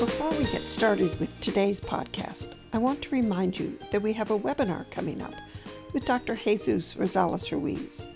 Before 0.00 0.30
we 0.30 0.44
get 0.44 0.62
started 0.62 1.20
with 1.20 1.38
today's 1.42 1.78
podcast, 1.78 2.54
I 2.72 2.78
want 2.78 3.02
to 3.02 3.14
remind 3.14 3.58
you 3.58 3.78
that 3.90 4.00
we 4.00 4.14
have 4.14 4.30
a 4.30 4.38
webinar 4.38 4.90
coming 4.90 5.20
up 5.20 5.34
with 5.92 6.06
Dr. 6.06 6.36
Jesus 6.36 6.94
Rosales 6.94 7.52
Ruiz. 7.52 8.08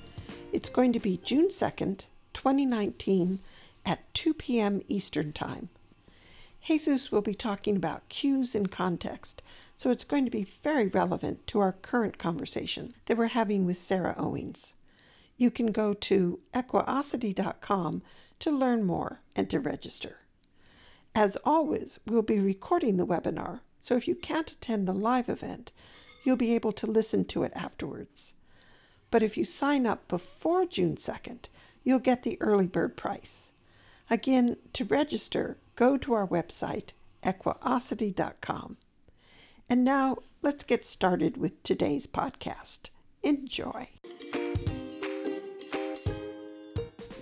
It's 0.51 0.71
going 0.71 0.95
to 0.95 0.99
be 0.99 1.21
June 1.23 1.51
2nd, 1.51 2.07
2019 2.33 3.39
at 3.85 4.15
2 4.15 4.33
p.m. 4.33 4.81
Eastern 4.89 5.35
Time. 5.35 5.69
Jesus 6.67 7.13
will 7.13 7.21
be 7.21 7.35
talking 7.35 7.77
about 7.77 8.09
cues 8.09 8.55
in 8.55 8.69
context, 8.69 9.43
so 9.77 9.91
it's 9.91 10.05
going 10.05 10.25
to 10.25 10.31
be 10.31 10.45
very 10.45 10.87
relevant 10.87 11.47
to 11.49 11.61
our 11.61 11.73
current 11.73 12.17
conversation 12.17 12.95
that 13.05 13.19
we're 13.19 13.27
having 13.27 13.67
with 13.67 13.77
Sarah 13.77 14.15
Owings. 14.17 14.73
You 15.37 15.51
can 15.51 15.71
go 15.71 15.93
to 15.93 16.41
equiosity.com 16.55 18.01
to 18.39 18.51
learn 18.51 18.85
more 18.85 19.21
and 19.37 19.51
to 19.51 19.61
register. 19.61 20.21
As 21.17 21.37
always, 21.45 22.01
we'll 22.05 22.23
be 22.23 22.41
recording 22.41 22.97
the 22.97 23.07
webinar, 23.07 23.61
so 23.79 23.97
if 23.97 24.09
you 24.09 24.17
can't 24.17 24.51
attend 24.51 24.89
the 24.89 24.93
live 24.93 25.29
event, 25.29 25.71
you'll 26.25 26.35
be 26.35 26.57
able 26.57 26.73
to 26.73 26.91
listen 26.91 27.25
to 27.27 27.45
it 27.45 27.53
afterwards. 27.55 28.35
But 29.13 29.23
if 29.23 29.37
you 29.37 29.45
sign 29.45 29.87
up 29.87 30.09
before 30.09 30.67
June 30.67 30.97
2nd, 30.97 31.47
you'll 31.85 32.01
get 32.01 32.25
the 32.25 32.37
early 32.41 32.67
bird 32.67 32.97
price. 32.97 33.53
Again, 34.11 34.57
to 34.73 34.85
register, 34.85 35.57
go 35.77 35.97
to 35.99 36.15
our 36.15 36.27
website, 36.27 36.95
equiosity.com. 37.23 38.77
And 39.69 39.85
now 39.85 40.17
let's 40.43 40.65
get 40.65 40.85
started 40.85 41.37
with 41.37 41.63
today's 41.63 42.09
podcast. 42.09 42.91
Enjoy. 43.23 43.89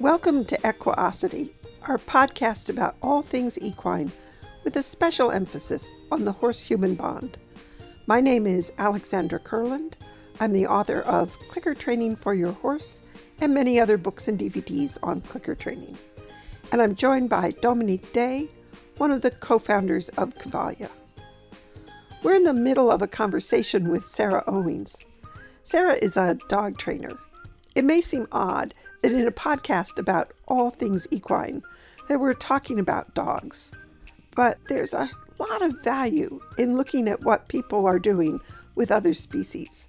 Welcome 0.01 0.47
to 0.47 0.59
Equiosity, 0.65 1.53
our 1.89 1.99
podcast 1.99 2.71
about 2.71 2.97
all 3.03 3.23
things 3.23 3.59
equine, 3.61 4.13
with 4.65 4.77
a 4.77 4.83
special 4.83 5.31
emphasis 5.31 5.93
on 6.11 6.25
the 6.25 6.33
horse 6.33 6.67
human 6.67 6.95
bond. 6.95 7.39
My 8.07 8.21
name 8.21 8.47
is 8.47 8.73
Alexandra 8.79 9.41
Kurland. 9.41 9.95
I'm 10.41 10.53
the 10.53 10.67
author 10.67 11.01
of 11.01 11.39
Clicker 11.49 11.75
Training 11.75 12.17
for 12.17 12.35
Your 12.35 12.53
Horse 12.53 13.03
and 13.41 13.53
many 13.53 13.79
other 13.81 13.99
books 13.99 14.29
and 14.29 14.39
DVDs 14.39 14.99
on 15.03 15.21
clicker 15.21 15.55
training 15.55 15.97
and 16.73 16.81
I'm 16.81 16.95
joined 16.95 17.29
by 17.29 17.51
Dominique 17.61 18.13
Day, 18.13 18.49
one 18.97 19.11
of 19.11 19.21
the 19.21 19.31
co 19.31 19.59
founders 19.59 20.09
of 20.11 20.35
Cavalia. 20.37 20.91
We're 22.23 22.35
in 22.35 22.45
the 22.45 22.55
middle 22.55 22.91
of 22.91 23.03
a 23.03 23.07
conversation 23.07 23.91
with 23.91 24.05
Sarah 24.05 24.43
Owings. 24.47 24.97
Sarah 25.63 25.97
is 26.03 26.17
a 26.17 26.39
dog 26.49 26.79
trainer. 26.79 27.19
It 27.75 27.85
may 27.85 28.01
seem 28.01 28.27
odd 28.33 28.75
that 29.03 29.13
in 29.13 29.27
a 29.27 29.33
podcast 29.33 29.99
about 29.99 30.33
all 30.47 30.71
things 30.71 31.09
equine 31.11 31.63
that 32.09 32.21
we're 32.21 32.35
talking 32.35 32.79
about 32.79 33.15
dogs, 33.15 33.73
but 34.35 34.59
there's 34.69 34.93
a 34.93 35.11
lot 35.39 35.63
of 35.63 35.83
value 35.83 36.41
in 36.59 36.77
looking 36.77 37.09
at 37.09 37.25
what 37.25 37.49
people 37.49 37.87
are 37.87 37.99
doing 37.99 38.41
with 38.75 38.91
other 38.91 39.15
species. 39.15 39.89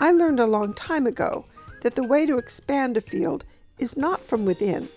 I 0.00 0.12
learned 0.12 0.40
a 0.40 0.46
long 0.46 0.74
time 0.74 1.06
ago 1.06 1.44
that 1.82 1.94
the 1.94 2.06
way 2.06 2.26
to 2.26 2.36
expand 2.36 2.96
a 2.96 3.00
field 3.00 3.44
is 3.78 3.96
not 3.96 4.24
from 4.24 4.44
within, 4.44 4.88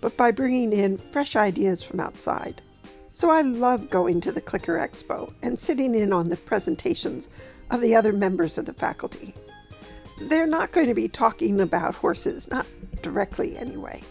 but 0.00 0.16
by 0.16 0.30
bringing 0.30 0.72
in 0.72 0.96
fresh 0.96 1.36
ideas 1.36 1.84
from 1.84 2.00
outside. 2.00 2.62
So 3.10 3.30
I 3.30 3.42
love 3.42 3.90
going 3.90 4.20
to 4.22 4.32
the 4.32 4.40
Clicker 4.40 4.76
Expo 4.78 5.32
and 5.42 5.58
sitting 5.58 5.94
in 5.94 6.12
on 6.12 6.28
the 6.28 6.36
presentations 6.36 7.28
of 7.70 7.80
the 7.80 7.94
other 7.94 8.12
members 8.12 8.58
of 8.58 8.66
the 8.66 8.72
faculty. 8.72 9.34
They're 10.18 10.46
not 10.46 10.72
going 10.72 10.86
to 10.86 10.94
be 10.94 11.08
talking 11.08 11.60
about 11.60 11.96
horses, 11.96 12.50
not 12.50 12.66
directly 13.02 13.56
anyway, 13.56 14.02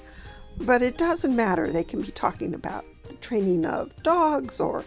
but 0.62 0.82
it 0.82 0.98
doesn't 0.98 1.36
matter. 1.36 1.72
They 1.72 1.84
can 1.84 2.02
be 2.02 2.12
talking 2.12 2.54
about 2.54 2.86
the 3.08 3.16
training 3.16 3.66
of 3.66 3.96
dogs 4.04 4.60
or 4.60 4.84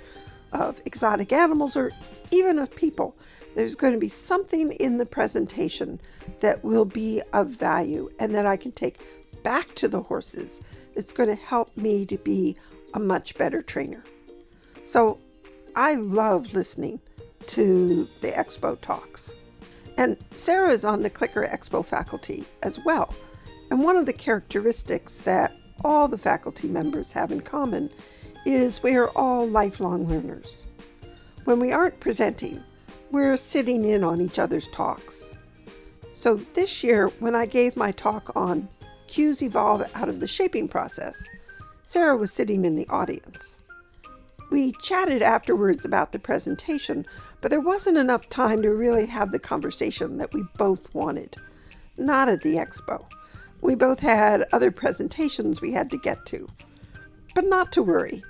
of 0.53 0.81
exotic 0.84 1.33
animals 1.33 1.77
or 1.77 1.92
even 2.31 2.59
of 2.59 2.75
people. 2.75 3.17
There's 3.55 3.77
going 3.77 3.94
to 3.94 3.98
be 3.98 4.09
something 4.09 4.72
in 4.72 4.99
the 4.99 5.06
presentation 5.06 6.00
that 6.41 6.62
will 6.62 6.84
be 6.84 7.22
of 7.32 7.49
value 7.49 8.10
and 8.19 8.34
that 8.34 8.47
I 8.47 8.56
can 8.56 8.72
take 8.72 9.00
back 9.43 9.75
to 9.76 9.88
the 9.88 10.03
horses 10.03 10.88
that's 10.94 11.12
going 11.12 11.28
to 11.28 11.34
help 11.34 11.75
me 11.76 12.05
to 12.06 12.19
be 12.19 12.56
a 12.94 13.00
much 13.00 13.37
better 13.37 13.62
trainer. 13.62 14.05
So 14.84 15.19
I 15.75 15.94
love 15.94 16.53
listening 16.53 17.00
to 17.47 18.05
the 18.21 18.28
expo 18.32 18.81
talks. 18.81 19.37
And 19.96 20.16
Sarah 20.30 20.70
is 20.70 20.84
on 20.84 21.02
the 21.02 21.10
Clicker 21.10 21.42
Expo 21.44 21.84
faculty 21.84 22.44
as 22.62 22.78
well. 22.84 23.14
And 23.70 23.82
one 23.82 23.96
of 23.96 24.06
the 24.06 24.12
characteristics 24.12 25.20
that 25.20 25.56
all 25.84 26.08
the 26.08 26.18
faculty 26.18 26.68
members 26.68 27.12
have 27.12 27.32
in 27.32 27.40
common 27.40 27.90
is 28.44 28.82
we 28.82 28.96
are 28.96 29.10
all 29.10 29.46
lifelong 29.46 30.06
learners. 30.08 30.66
When 31.44 31.58
we 31.58 31.72
aren't 31.72 32.00
presenting, 32.00 32.62
we're 33.10 33.36
sitting 33.36 33.84
in 33.84 34.04
on 34.04 34.20
each 34.20 34.38
other's 34.38 34.68
talks. 34.68 35.32
So 36.12 36.36
this 36.36 36.82
year, 36.82 37.08
when 37.20 37.34
I 37.34 37.46
gave 37.46 37.76
my 37.76 37.92
talk 37.92 38.34
on 38.36 38.68
cues 39.06 39.42
evolve 39.42 39.82
out 39.94 40.08
of 40.08 40.20
the 40.20 40.26
shaping 40.26 40.68
process. 40.68 41.28
Sarah 41.84 42.16
was 42.16 42.32
sitting 42.32 42.64
in 42.64 42.74
the 42.74 42.88
audience. 42.88 43.62
We 44.50 44.72
chatted 44.72 45.22
afterwards 45.22 45.84
about 45.84 46.12
the 46.12 46.18
presentation, 46.18 47.06
but 47.40 47.50
there 47.50 47.60
wasn't 47.60 47.98
enough 47.98 48.28
time 48.28 48.62
to 48.62 48.70
really 48.70 49.06
have 49.06 49.32
the 49.32 49.38
conversation 49.38 50.18
that 50.18 50.32
we 50.32 50.44
both 50.56 50.94
wanted. 50.94 51.36
Not 51.98 52.28
at 52.28 52.42
the 52.42 52.54
expo. 52.54 53.04
We 53.60 53.74
both 53.74 54.00
had 54.00 54.44
other 54.52 54.70
presentations 54.70 55.60
we 55.60 55.72
had 55.72 55.90
to 55.90 55.98
get 55.98 56.24
to. 56.26 56.46
But 57.34 57.44
not 57.44 57.72
to 57.72 57.82
worry. 57.82 58.22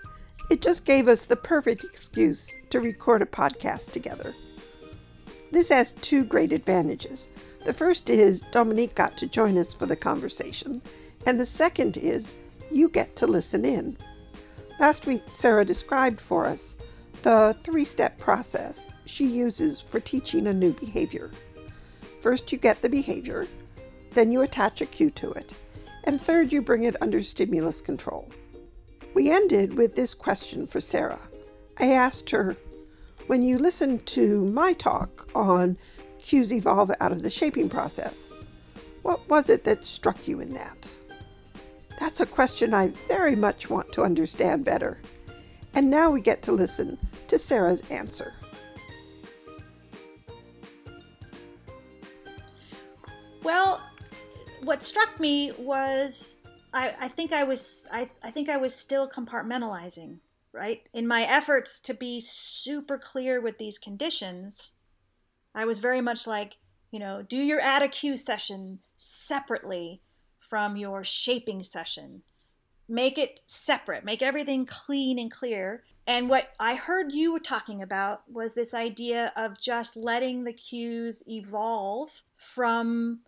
It 0.51 0.63
just 0.63 0.85
gave 0.85 1.09
us 1.09 1.27
the 1.27 1.37
perfect 1.37 1.85
excuse 1.85 2.55
to 2.71 2.81
record 2.81 3.21
a 3.21 3.27
podcast 3.27 3.93
together. 3.93 4.35
This 5.51 5.69
has 5.71 5.93
two 5.93 6.25
great 6.25 6.53
advantages. 6.53 7.29
The 7.65 7.73
first 7.73 8.11
is 8.11 8.43
Dominique 8.53 8.95
got 8.95 9.17
to 9.19 9.27
join 9.27 9.59
us 9.59 9.75
for 9.75 9.87
the 9.87 9.97
conversation, 9.97 10.83
and 11.27 11.39
the 11.39 11.47
second 11.47 11.97
is 11.97 12.37
you 12.71 12.89
get 12.89 13.17
to 13.17 13.27
listen 13.27 13.65
in. 13.65 13.97
Last 14.79 15.07
week, 15.07 15.23
Sarah 15.33 15.65
described 15.65 16.21
for 16.21 16.47
us 16.47 16.77
the 17.23 17.57
three 17.63 17.85
step 17.85 18.19
process 18.19 18.89
she 19.05 19.27
uses 19.27 19.81
for 19.81 20.01
teaching 20.01 20.47
a 20.47 20.53
new 20.53 20.73
behavior. 20.73 21.31
First, 22.21 22.53
you 22.53 22.59
get 22.59 22.83
the 22.83 22.89
behavior, 22.89 23.47
then, 24.13 24.33
you 24.33 24.41
attach 24.41 24.81
a 24.81 24.87
cue 24.87 25.11
to 25.11 25.31
it, 25.33 25.53
and 26.05 26.19
third, 26.19 26.51
you 26.51 26.63
bring 26.63 26.85
it 26.85 26.97
under 27.03 27.23
stimulus 27.23 27.83
control. 27.83 28.31
We 29.13 29.31
ended 29.31 29.75
with 29.75 29.95
this 29.95 30.15
question 30.15 30.67
for 30.67 30.81
Sarah. 30.81 31.29
I 31.79 31.89
asked 31.89 32.31
her, 32.31 32.57
When 33.27 33.43
you 33.43 33.59
listen 33.59 33.99
to 33.99 34.47
my 34.47 34.73
talk 34.73 35.29
on 35.35 35.77
cues 36.27 36.53
evolve 36.53 36.91
out 37.01 37.13
of 37.13 37.23
the 37.23 37.31
shaping 37.31 37.69
process. 37.69 38.33
What 39.03 39.29
was 39.29 39.49
it 39.49 39.65
that 39.65 39.85
struck 39.85 40.27
you 40.27 40.41
in 40.41 40.55
that? 40.55 40.91
That's 41.99 42.21
a 42.21 42.27
question 42.27 42.75
I 42.75 42.89
very 43.09 43.37
much 43.37 43.71
want 43.71 43.93
to 43.93 44.03
understand 44.03 44.65
better. 44.65 45.01
And 45.75 45.91
now 45.91 46.11
we 46.11 46.21
get 46.21 46.43
to 46.43 46.53
listen 46.53 46.99
to 47.29 47.39
Sarah's 47.39 47.83
answer. 47.91 48.35
Well, 53.43 53.81
what 54.63 54.83
struck 54.83 55.21
me 55.21 55.53
was 55.59 56.43
I, 56.75 56.93
I 57.03 57.09
think 57.09 57.33
I 57.33 57.45
was 57.45 57.89
I, 57.93 58.11
I 58.25 58.31
think 58.31 58.49
I 58.49 58.57
was 58.57 58.75
still 58.75 59.09
compartmentalizing, 59.09 60.19
right? 60.53 60.89
In 60.93 61.07
my 61.07 61.23
efforts 61.23 61.79
to 61.81 61.95
be 61.95 62.21
super 62.21 62.99
clear 62.99 63.41
with 63.41 63.59
these 63.59 63.79
conditions, 63.79 64.73
I 65.55 65.65
was 65.65 65.79
very 65.79 66.01
much 66.01 66.27
like, 66.27 66.57
you 66.91 66.99
know, 66.99 67.23
do 67.23 67.37
your 67.37 67.61
add 67.61 67.83
a 67.83 67.89
cue 67.89 68.17
session 68.17 68.81
separately 68.97 70.03
from 70.49 70.77
your 70.77 71.05
shaping 71.05 71.63
session. 71.63 72.23
Make 72.89 73.19
it 73.19 73.41
separate, 73.47 74.05
make 74.05 74.23
everything 74.23 74.65
clean 74.65 75.19
and 75.19 75.31
clear. 75.31 75.83
And 76.07 76.29
what 76.29 76.53
I 76.61 76.77
heard 76.77 77.13
you 77.13 77.33
were 77.33 77.41
talking 77.41 77.83
about 77.83 78.23
was 78.31 78.55
this 78.55 78.73
idea 78.73 79.33
of 79.37 79.61
just 79.61 79.97
letting 79.97 80.45
the 80.45 80.53
cues 80.53 81.23
evolve 81.29 82.23
from 82.35 83.21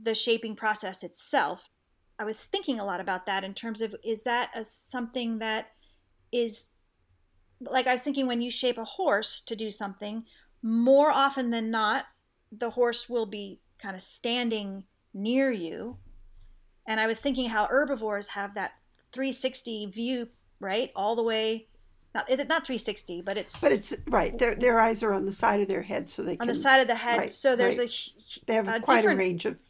the 0.00 0.14
shaping 0.14 0.56
process 0.56 1.02
itself. 1.02 1.68
I 2.18 2.24
was 2.24 2.46
thinking 2.46 2.80
a 2.80 2.84
lot 2.84 3.00
about 3.00 3.26
that 3.26 3.44
in 3.44 3.52
terms 3.52 3.82
of 3.82 3.94
is 4.02 4.22
that 4.22 4.50
a, 4.56 4.64
something 4.64 5.40
that 5.40 5.72
is 6.30 6.68
like 7.60 7.86
I 7.86 7.92
was 7.92 8.02
thinking 8.02 8.26
when 8.26 8.40
you 8.40 8.50
shape 8.50 8.78
a 8.78 8.84
horse 8.84 9.40
to 9.42 9.54
do 9.54 9.70
something, 9.70 10.24
more 10.62 11.10
often 11.10 11.50
than 11.50 11.70
not, 11.70 12.06
the 12.50 12.70
horse 12.70 13.08
will 13.08 13.26
be 13.26 13.60
kind 13.78 13.94
of 13.94 14.02
standing 14.02 14.84
near 15.14 15.50
you. 15.50 15.98
And 16.86 17.00
I 17.00 17.06
was 17.06 17.20
thinking 17.20 17.48
how 17.50 17.66
herbivores 17.66 18.28
have 18.28 18.54
that 18.54 18.72
360 19.12 19.86
view, 19.86 20.28
right? 20.60 20.90
All 20.96 21.14
the 21.14 21.22
way. 21.22 21.66
Not, 22.14 22.28
is 22.28 22.40
it 22.40 22.48
not 22.48 22.66
360, 22.66 23.22
but 23.22 23.38
it's. 23.38 23.60
But 23.60 23.72
it's 23.72 23.96
right. 24.08 24.36
Their, 24.38 24.54
their 24.54 24.78
eyes 24.80 25.02
are 25.02 25.12
on 25.14 25.24
the 25.24 25.32
side 25.32 25.60
of 25.60 25.68
their 25.68 25.82
head, 25.82 26.10
so 26.10 26.22
they 26.22 26.32
can't. 26.32 26.42
on 26.42 26.46
can, 26.48 26.54
the 26.54 26.60
side 26.60 26.80
of 26.80 26.88
the 26.88 26.96
head. 26.96 27.18
right, 27.18 27.30
so 27.30 27.56
there's 27.56 27.78
right. 27.78 27.88
a. 27.88 28.46
They 28.46 28.54
have 28.54 28.68
a 28.68 28.80
quite 28.80 29.04
a 29.04 29.08
range 29.08 29.46
of 29.46 29.60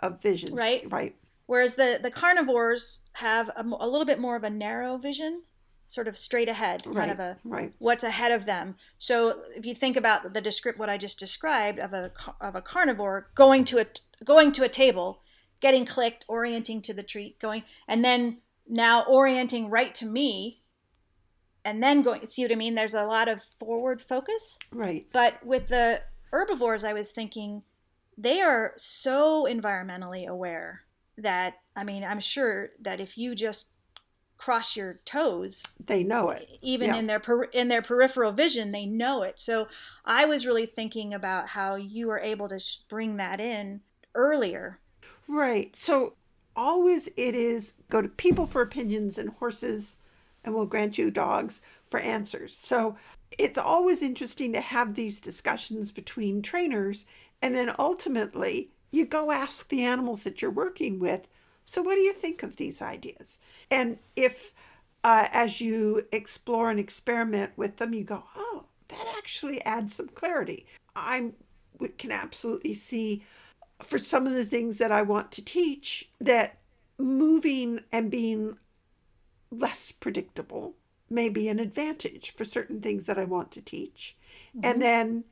of 0.00 0.20
visions. 0.20 0.52
Right. 0.52 0.90
Right. 0.90 1.14
Whereas 1.46 1.74
the, 1.74 1.98
the 2.02 2.10
carnivores 2.10 3.08
have 3.14 3.48
a, 3.50 3.62
a 3.62 3.88
little 3.88 4.04
bit 4.04 4.18
more 4.18 4.36
of 4.36 4.44
a 4.44 4.50
narrow 4.50 4.96
vision. 4.98 5.42
sort 5.86 6.08
of 6.08 6.16
straight 6.16 6.48
ahead, 6.48 6.82
Right, 6.86 6.96
kind 6.96 7.10
of 7.10 7.18
a 7.18 7.38
right. 7.44 7.72
what's 7.78 8.04
ahead 8.04 8.32
of 8.32 8.46
them. 8.46 8.76
So 8.98 9.42
if 9.56 9.64
you 9.64 9.74
think 9.74 9.96
about 9.96 10.34
the 10.34 10.40
descript 10.40 10.78
what 10.78 10.88
I 10.90 10.98
just 10.98 11.18
described 11.18 11.78
of 11.78 11.92
a 11.92 12.12
of 12.40 12.54
a 12.54 12.62
carnivore 12.62 13.30
going 13.34 13.64
to 13.66 13.78
a 13.78 13.86
going 14.24 14.52
to 14.52 14.62
a 14.62 14.68
table, 14.68 15.21
getting 15.62 15.86
clicked, 15.86 16.26
orienting 16.28 16.82
to 16.82 16.92
the 16.92 17.02
treat, 17.02 17.38
going, 17.38 17.62
and 17.88 18.04
then 18.04 18.42
now 18.68 19.02
orienting 19.04 19.70
right 19.70 19.94
to 19.94 20.04
me, 20.04 20.60
and 21.64 21.82
then 21.82 22.02
going. 22.02 22.26
See 22.26 22.42
what 22.42 22.52
I 22.52 22.56
mean? 22.56 22.74
There's 22.74 22.92
a 22.94 23.04
lot 23.04 23.28
of 23.28 23.42
forward 23.42 24.02
focus. 24.02 24.58
Right. 24.70 25.06
But 25.12 25.44
with 25.46 25.68
the 25.68 26.02
herbivores, 26.32 26.84
I 26.84 26.92
was 26.92 27.12
thinking 27.12 27.62
they 28.18 28.40
are 28.42 28.74
so 28.76 29.46
environmentally 29.48 30.26
aware 30.26 30.82
that 31.16 31.54
I 31.76 31.84
mean, 31.84 32.04
I'm 32.04 32.20
sure 32.20 32.70
that 32.80 33.00
if 33.00 33.16
you 33.16 33.34
just 33.34 33.76
cross 34.36 34.76
your 34.76 35.00
toes, 35.04 35.62
They 35.78 36.02
know 36.02 36.30
it. 36.30 36.48
even 36.60 36.88
Yeah. 36.88 36.96
in 36.96 37.06
their 37.06 37.20
per- 37.20 37.44
in 37.44 37.68
their 37.68 37.80
peripheral 37.82 38.32
vision, 38.32 38.72
they 38.72 38.86
know 38.86 39.22
it. 39.22 39.38
So 39.38 39.68
I 40.04 40.24
was 40.24 40.44
really 40.46 40.66
thinking 40.66 41.14
about 41.14 41.50
how 41.50 41.76
you 41.76 42.08
were 42.08 42.18
able 42.18 42.48
to 42.48 42.58
sh- 42.58 42.78
bring 42.88 43.16
that 43.18 43.40
in 43.40 43.82
earlier. 44.16 44.80
Right. 45.28 45.74
So 45.76 46.14
always 46.54 47.08
it 47.16 47.34
is 47.34 47.74
go 47.90 48.02
to 48.02 48.08
people 48.08 48.46
for 48.46 48.62
opinions 48.62 49.18
and 49.18 49.30
horses, 49.30 49.98
and 50.44 50.54
we'll 50.54 50.66
grant 50.66 50.98
you 50.98 51.10
dogs 51.10 51.62
for 51.86 52.00
answers. 52.00 52.56
So 52.56 52.96
it's 53.38 53.58
always 53.58 54.02
interesting 54.02 54.52
to 54.52 54.60
have 54.60 54.94
these 54.94 55.20
discussions 55.20 55.92
between 55.92 56.42
trainers, 56.42 57.06
and 57.40 57.54
then 57.54 57.74
ultimately 57.78 58.70
you 58.90 59.06
go 59.06 59.30
ask 59.30 59.68
the 59.68 59.82
animals 59.82 60.22
that 60.22 60.42
you're 60.42 60.50
working 60.50 60.98
with. 60.98 61.26
So, 61.64 61.82
what 61.82 61.94
do 61.94 62.00
you 62.02 62.12
think 62.12 62.42
of 62.42 62.56
these 62.56 62.82
ideas? 62.82 63.38
And 63.70 63.98
if, 64.16 64.52
uh, 65.02 65.28
as 65.32 65.60
you 65.60 66.06
explore 66.12 66.70
and 66.70 66.78
experiment 66.78 67.52
with 67.56 67.78
them, 67.78 67.94
you 67.94 68.04
go, 68.04 68.24
oh, 68.36 68.64
that 68.88 69.14
actually 69.16 69.62
adds 69.64 69.94
some 69.94 70.08
clarity. 70.08 70.66
I 70.94 71.32
can 71.98 72.12
absolutely 72.12 72.74
see 72.74 73.22
for 73.84 73.98
some 73.98 74.26
of 74.26 74.34
the 74.34 74.44
things 74.44 74.78
that 74.78 74.92
I 74.92 75.02
want 75.02 75.32
to 75.32 75.44
teach 75.44 76.10
that 76.20 76.58
moving 76.98 77.80
and 77.90 78.10
being 78.10 78.56
less 79.50 79.92
predictable 79.92 80.74
may 81.10 81.28
be 81.28 81.48
an 81.48 81.60
advantage 81.60 82.32
for 82.32 82.44
certain 82.44 82.80
things 82.80 83.04
that 83.04 83.18
I 83.18 83.24
want 83.24 83.50
to 83.52 83.60
teach. 83.60 84.16
And 84.54 84.64
mm-hmm. 84.64 84.80
then 84.80 85.24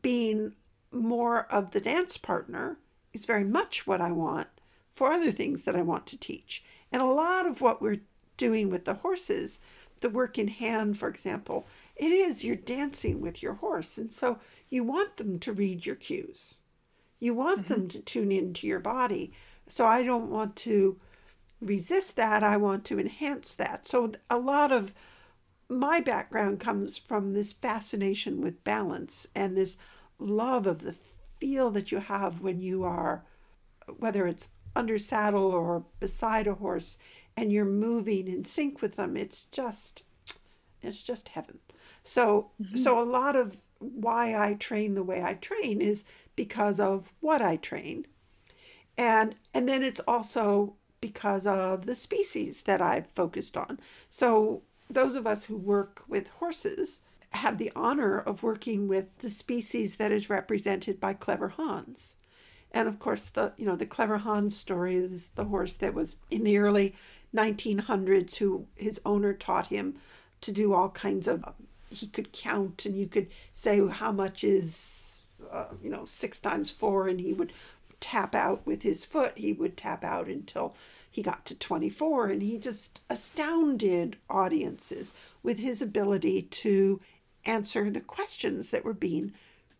being 0.00 0.54
more 0.92 1.46
of 1.52 1.70
the 1.72 1.80
dance 1.80 2.16
partner 2.16 2.78
is 3.12 3.26
very 3.26 3.44
much 3.44 3.86
what 3.86 4.00
I 4.00 4.12
want 4.12 4.48
for 4.90 5.10
other 5.10 5.30
things 5.30 5.64
that 5.64 5.76
I 5.76 5.82
want 5.82 6.06
to 6.08 6.18
teach. 6.18 6.62
And 6.92 7.00
a 7.02 7.06
lot 7.06 7.46
of 7.46 7.60
what 7.60 7.80
we're 7.80 8.02
doing 8.36 8.70
with 8.70 8.84
the 8.84 8.94
horses, 8.94 9.58
the 10.00 10.10
work 10.10 10.38
in 10.38 10.48
hand, 10.48 10.98
for 10.98 11.08
example, 11.08 11.66
it 11.96 12.12
is 12.12 12.44
you're 12.44 12.56
dancing 12.56 13.20
with 13.20 13.42
your 13.42 13.54
horse. 13.54 13.98
And 13.98 14.12
so 14.12 14.38
you 14.68 14.84
want 14.84 15.16
them 15.16 15.38
to 15.40 15.52
read 15.52 15.86
your 15.86 15.96
cues. 15.96 16.61
You 17.22 17.34
want 17.34 17.66
mm-hmm. 17.66 17.72
them 17.72 17.88
to 17.88 18.00
tune 18.00 18.32
into 18.32 18.66
your 18.66 18.80
body. 18.80 19.32
So 19.68 19.86
I 19.86 20.02
don't 20.02 20.28
want 20.28 20.56
to 20.56 20.98
resist 21.60 22.16
that. 22.16 22.42
I 22.42 22.56
want 22.56 22.84
to 22.86 22.98
enhance 22.98 23.54
that. 23.54 23.86
So 23.86 24.10
a 24.28 24.38
lot 24.38 24.72
of 24.72 24.92
my 25.68 26.00
background 26.00 26.58
comes 26.58 26.98
from 26.98 27.32
this 27.32 27.52
fascination 27.52 28.40
with 28.40 28.64
balance 28.64 29.28
and 29.36 29.56
this 29.56 29.76
love 30.18 30.66
of 30.66 30.82
the 30.82 30.92
feel 30.92 31.70
that 31.70 31.92
you 31.92 32.00
have 32.00 32.40
when 32.40 32.60
you 32.60 32.82
are, 32.82 33.24
whether 33.98 34.26
it's 34.26 34.48
under 34.74 34.98
saddle 34.98 35.52
or 35.52 35.84
beside 36.00 36.48
a 36.48 36.54
horse, 36.54 36.98
and 37.36 37.52
you're 37.52 37.64
moving 37.64 38.26
in 38.26 38.44
sync 38.44 38.82
with 38.82 38.96
them. 38.96 39.16
It's 39.16 39.44
just, 39.44 40.02
it's 40.82 41.04
just 41.04 41.28
heaven. 41.28 41.60
So, 42.02 42.50
mm-hmm. 42.60 42.74
so 42.74 43.00
a 43.00 43.06
lot 43.06 43.36
of 43.36 43.58
why 43.82 44.36
I 44.36 44.54
train 44.54 44.94
the 44.94 45.02
way 45.02 45.22
I 45.22 45.34
train 45.34 45.80
is 45.80 46.04
because 46.36 46.80
of 46.80 47.12
what 47.20 47.42
I 47.42 47.56
train 47.56 48.06
and 48.96 49.34
and 49.54 49.68
then 49.68 49.82
it's 49.82 50.00
also 50.00 50.74
because 51.00 51.46
of 51.46 51.86
the 51.86 51.94
species 51.94 52.62
that 52.62 52.80
I've 52.80 53.06
focused 53.06 53.56
on. 53.56 53.80
So 54.08 54.62
those 54.88 55.14
of 55.14 55.26
us 55.26 55.44
who 55.44 55.56
work 55.56 56.04
with 56.08 56.28
horses 56.28 57.00
have 57.30 57.58
the 57.58 57.72
honor 57.74 58.18
of 58.18 58.42
working 58.42 58.86
with 58.86 59.18
the 59.18 59.30
species 59.30 59.96
that 59.96 60.12
is 60.12 60.30
represented 60.30 61.00
by 61.00 61.14
Clever 61.14 61.48
Hans. 61.48 62.16
And 62.70 62.86
of 62.88 62.98
course 62.98 63.28
the 63.28 63.52
you 63.56 63.66
know 63.66 63.76
the 63.76 63.86
Clever 63.86 64.18
Hans 64.18 64.56
story 64.56 64.96
is 64.96 65.28
the 65.28 65.46
horse 65.46 65.76
that 65.76 65.94
was 65.94 66.16
in 66.30 66.44
the 66.44 66.58
early 66.58 66.94
1900s 67.34 68.36
who 68.36 68.66
his 68.76 69.00
owner 69.04 69.32
taught 69.32 69.68
him 69.68 69.96
to 70.42 70.52
do 70.52 70.74
all 70.74 70.90
kinds 70.90 71.26
of 71.26 71.44
he 71.92 72.06
could 72.06 72.32
count 72.32 72.84
and 72.84 72.96
you 72.96 73.06
could 73.06 73.28
say 73.52 73.86
how 73.88 74.12
much 74.12 74.44
is 74.44 75.20
uh, 75.50 75.66
you 75.82 75.90
know 75.90 76.04
six 76.04 76.40
times 76.40 76.70
four 76.70 77.08
and 77.08 77.20
he 77.20 77.32
would 77.32 77.52
tap 78.00 78.34
out 78.34 78.66
with 78.66 78.82
his 78.82 79.04
foot. 79.04 79.32
He 79.36 79.52
would 79.52 79.76
tap 79.76 80.04
out 80.04 80.26
until 80.26 80.74
he 81.10 81.22
got 81.22 81.44
to 81.46 81.54
24 81.54 82.30
and 82.30 82.42
he 82.42 82.58
just 82.58 83.02
astounded 83.08 84.16
audiences 84.28 85.14
with 85.42 85.58
his 85.58 85.80
ability 85.80 86.42
to 86.42 87.00
answer 87.44 87.90
the 87.90 88.00
questions 88.00 88.70
that 88.70 88.84
were 88.84 88.92
being 88.92 89.32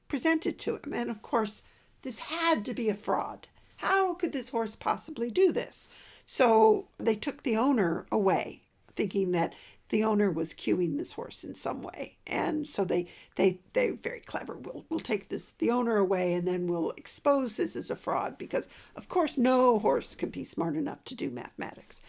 presented 0.08 0.58
to 0.60 0.76
him. 0.76 0.92
And 0.94 1.10
of 1.10 1.22
course 1.22 1.62
this 2.02 2.20
had 2.20 2.64
to 2.66 2.74
be 2.74 2.88
a 2.88 2.94
fraud. 2.94 3.48
How 3.78 4.14
could 4.14 4.32
this 4.32 4.50
horse 4.50 4.76
possibly 4.76 5.30
do 5.30 5.52
this? 5.52 5.88
So 6.24 6.86
they 6.98 7.16
took 7.16 7.42
the 7.42 7.56
owner 7.56 8.06
away 8.12 8.62
thinking 8.94 9.32
that 9.32 9.54
the 9.92 10.02
owner 10.02 10.30
was 10.30 10.54
cueing 10.54 10.96
this 10.96 11.12
horse 11.12 11.44
in 11.44 11.54
some 11.54 11.82
way. 11.82 12.16
And 12.26 12.66
so 12.66 12.82
they 12.82 13.06
they 13.36 13.60
they're 13.74 13.92
very 13.92 14.20
clever. 14.20 14.56
We'll 14.56 14.86
we'll 14.88 15.00
take 15.00 15.28
this 15.28 15.50
the 15.50 15.70
owner 15.70 15.98
away 15.98 16.32
and 16.32 16.48
then 16.48 16.66
we'll 16.66 16.92
expose 16.92 17.56
this 17.56 17.76
as 17.76 17.90
a 17.90 17.96
fraud 17.96 18.38
because 18.38 18.68
of 18.96 19.08
course 19.10 19.36
no 19.36 19.78
horse 19.78 20.14
could 20.14 20.32
be 20.32 20.44
smart 20.44 20.76
enough 20.76 21.04
to 21.04 21.14
do 21.14 21.30
mathematics. 21.30 22.00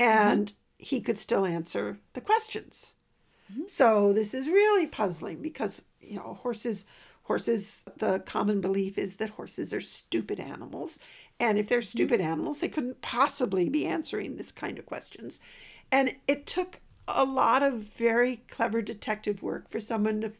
Mm-hmm. 0.00 0.10
And 0.10 0.52
he 0.78 1.00
could 1.00 1.18
still 1.18 1.44
answer 1.44 1.98
the 2.12 2.20
questions. 2.20 2.94
Mm-hmm. 3.52 3.62
So 3.66 4.12
this 4.12 4.34
is 4.34 4.46
really 4.46 4.86
puzzling 4.86 5.42
because 5.42 5.82
you 6.00 6.16
know 6.16 6.38
horses 6.42 6.86
horses 7.24 7.82
the 7.96 8.20
common 8.20 8.60
belief 8.60 8.96
is 8.98 9.16
that 9.16 9.30
horses 9.30 9.74
are 9.74 9.80
stupid 9.80 10.38
animals. 10.38 11.00
And 11.40 11.58
if 11.58 11.68
they're 11.68 11.80
mm-hmm. 11.80 11.98
stupid 11.98 12.20
animals 12.20 12.60
they 12.60 12.68
couldn't 12.68 13.02
possibly 13.02 13.68
be 13.68 13.84
answering 13.84 14.36
this 14.36 14.52
kind 14.52 14.78
of 14.78 14.86
questions. 14.86 15.40
And 15.90 16.14
it 16.28 16.46
took 16.46 16.80
a 17.08 17.24
lot 17.24 17.62
of 17.62 17.82
very 17.82 18.36
clever 18.48 18.82
detective 18.82 19.42
work 19.42 19.68
for 19.68 19.80
someone 19.80 20.20
to 20.20 20.28
f- 20.28 20.32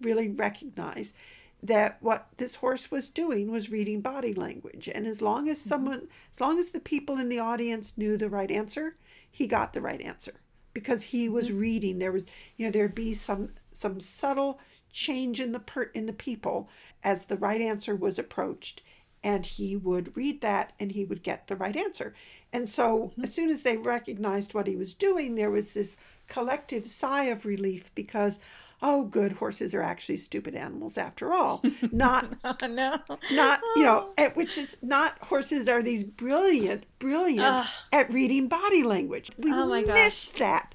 really 0.00 0.28
recognize 0.28 1.14
that 1.62 1.96
what 2.00 2.28
this 2.36 2.56
horse 2.56 2.90
was 2.90 3.08
doing 3.08 3.50
was 3.50 3.70
reading 3.70 4.00
body 4.00 4.32
language. 4.32 4.88
And 4.92 5.06
as 5.06 5.20
long 5.20 5.48
as 5.48 5.58
mm-hmm. 5.58 5.68
someone 5.68 6.08
as 6.32 6.40
long 6.40 6.58
as 6.58 6.68
the 6.68 6.80
people 6.80 7.18
in 7.18 7.28
the 7.28 7.38
audience 7.38 7.96
knew 7.98 8.16
the 8.16 8.28
right 8.28 8.50
answer 8.50 8.96
he 9.30 9.46
got 9.46 9.72
the 9.72 9.80
right 9.80 10.00
answer 10.00 10.34
because 10.72 11.04
he 11.04 11.28
was 11.28 11.48
mm-hmm. 11.48 11.58
reading. 11.58 11.98
There 11.98 12.12
was 12.12 12.24
you 12.56 12.66
know 12.66 12.70
there'd 12.70 12.94
be 12.94 13.14
some 13.14 13.50
some 13.72 14.00
subtle 14.00 14.60
change 14.92 15.40
in 15.40 15.52
the 15.52 15.58
per 15.58 15.84
in 15.94 16.06
the 16.06 16.12
people 16.12 16.68
as 17.02 17.26
the 17.26 17.36
right 17.36 17.60
answer 17.60 17.94
was 17.94 18.18
approached 18.18 18.82
and 19.22 19.44
he 19.44 19.76
would 19.76 20.16
read 20.16 20.40
that 20.40 20.72
and 20.78 20.92
he 20.92 21.04
would 21.04 21.22
get 21.22 21.46
the 21.46 21.56
right 21.56 21.76
answer. 21.76 22.14
And 22.52 22.68
so 22.68 22.98
mm-hmm. 22.98 23.24
as 23.24 23.34
soon 23.34 23.50
as 23.50 23.62
they 23.62 23.76
recognized 23.76 24.54
what 24.54 24.66
he 24.66 24.76
was 24.76 24.94
doing 24.94 25.34
there 25.34 25.50
was 25.50 25.72
this 25.72 25.96
collective 26.28 26.86
sigh 26.86 27.24
of 27.24 27.44
relief 27.44 27.94
because 27.94 28.38
oh 28.82 29.04
good 29.04 29.32
horses 29.32 29.74
are 29.74 29.82
actually 29.82 30.16
stupid 30.16 30.54
animals 30.54 30.96
after 30.96 31.32
all. 31.32 31.62
Not 31.92 32.36
no. 32.62 32.98
not 33.32 33.60
you 33.76 33.82
know 33.82 34.08
oh. 34.08 34.12
at 34.16 34.36
which 34.36 34.56
is 34.58 34.76
not 34.82 35.18
horses 35.18 35.68
are 35.68 35.82
these 35.82 36.04
brilliant 36.04 36.84
brilliant 36.98 37.66
at 37.92 38.12
reading 38.12 38.48
body 38.48 38.82
language. 38.82 39.30
We 39.38 39.52
Oh 39.52 39.66
my 39.66 39.82
gosh. 39.82 39.94
missed 39.94 40.38
that. 40.38 40.74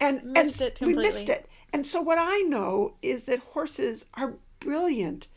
And 0.00 0.24
Missed 0.24 0.60
and 0.60 0.86
we 0.88 0.94
missed 0.94 1.28
it. 1.28 1.48
And 1.72 1.86
so 1.86 2.00
what 2.00 2.18
i 2.20 2.40
know 2.48 2.94
is 3.00 3.24
that 3.24 3.38
horses 3.40 4.06
are 4.14 4.34
brilliant 4.60 5.28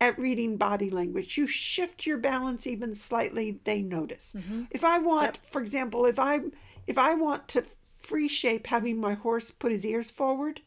at 0.00 0.18
reading 0.18 0.56
body 0.56 0.90
language 0.90 1.38
you 1.38 1.46
shift 1.46 2.04
your 2.06 2.18
balance 2.18 2.66
even 2.66 2.94
slightly 2.94 3.60
they 3.64 3.80
notice 3.82 4.34
Mm-hmm. 4.36 4.62
if 4.70 4.84
i 4.84 4.98
want 4.98 5.38
for 5.44 5.60
example 5.60 6.04
if 6.06 6.18
i 6.18 6.40
if 6.86 6.98
i 6.98 7.14
want 7.14 7.48
to 7.48 7.62
free 7.62 8.28
shape 8.28 8.66
having 8.66 9.00
my 9.00 9.14
horse 9.14 9.50
put 9.50 9.72
his 9.72 9.86
ears 9.86 10.10
forward 10.10 10.60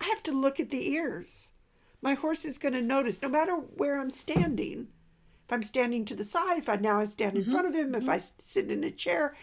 i 0.00 0.04
have 0.04 0.22
to 0.24 0.32
look 0.32 0.58
at 0.60 0.70
the 0.70 0.90
ears 0.92 1.50
my 2.02 2.14
horse 2.14 2.44
is 2.44 2.58
going 2.58 2.74
to 2.74 2.82
notice 2.82 3.22
no 3.22 3.30
matter 3.30 3.54
where 3.54 3.98
I'm 3.98 4.10
standing. 4.10 4.88
If 5.46 5.52
I'm 5.52 5.62
standing 5.62 6.04
to 6.04 6.14
the 6.14 6.22
side, 6.24 6.58
if 6.58 6.68
I 6.68 6.76
now 6.76 7.00
I 7.00 7.06
stand 7.06 7.34
in 7.38 7.44
front 7.46 7.66
of 7.66 7.74
him, 7.74 7.94
if 7.94 8.10
I 8.10 8.18
sit 8.18 8.70
in 8.70 8.84
a 8.84 8.90
chair, 8.90 9.34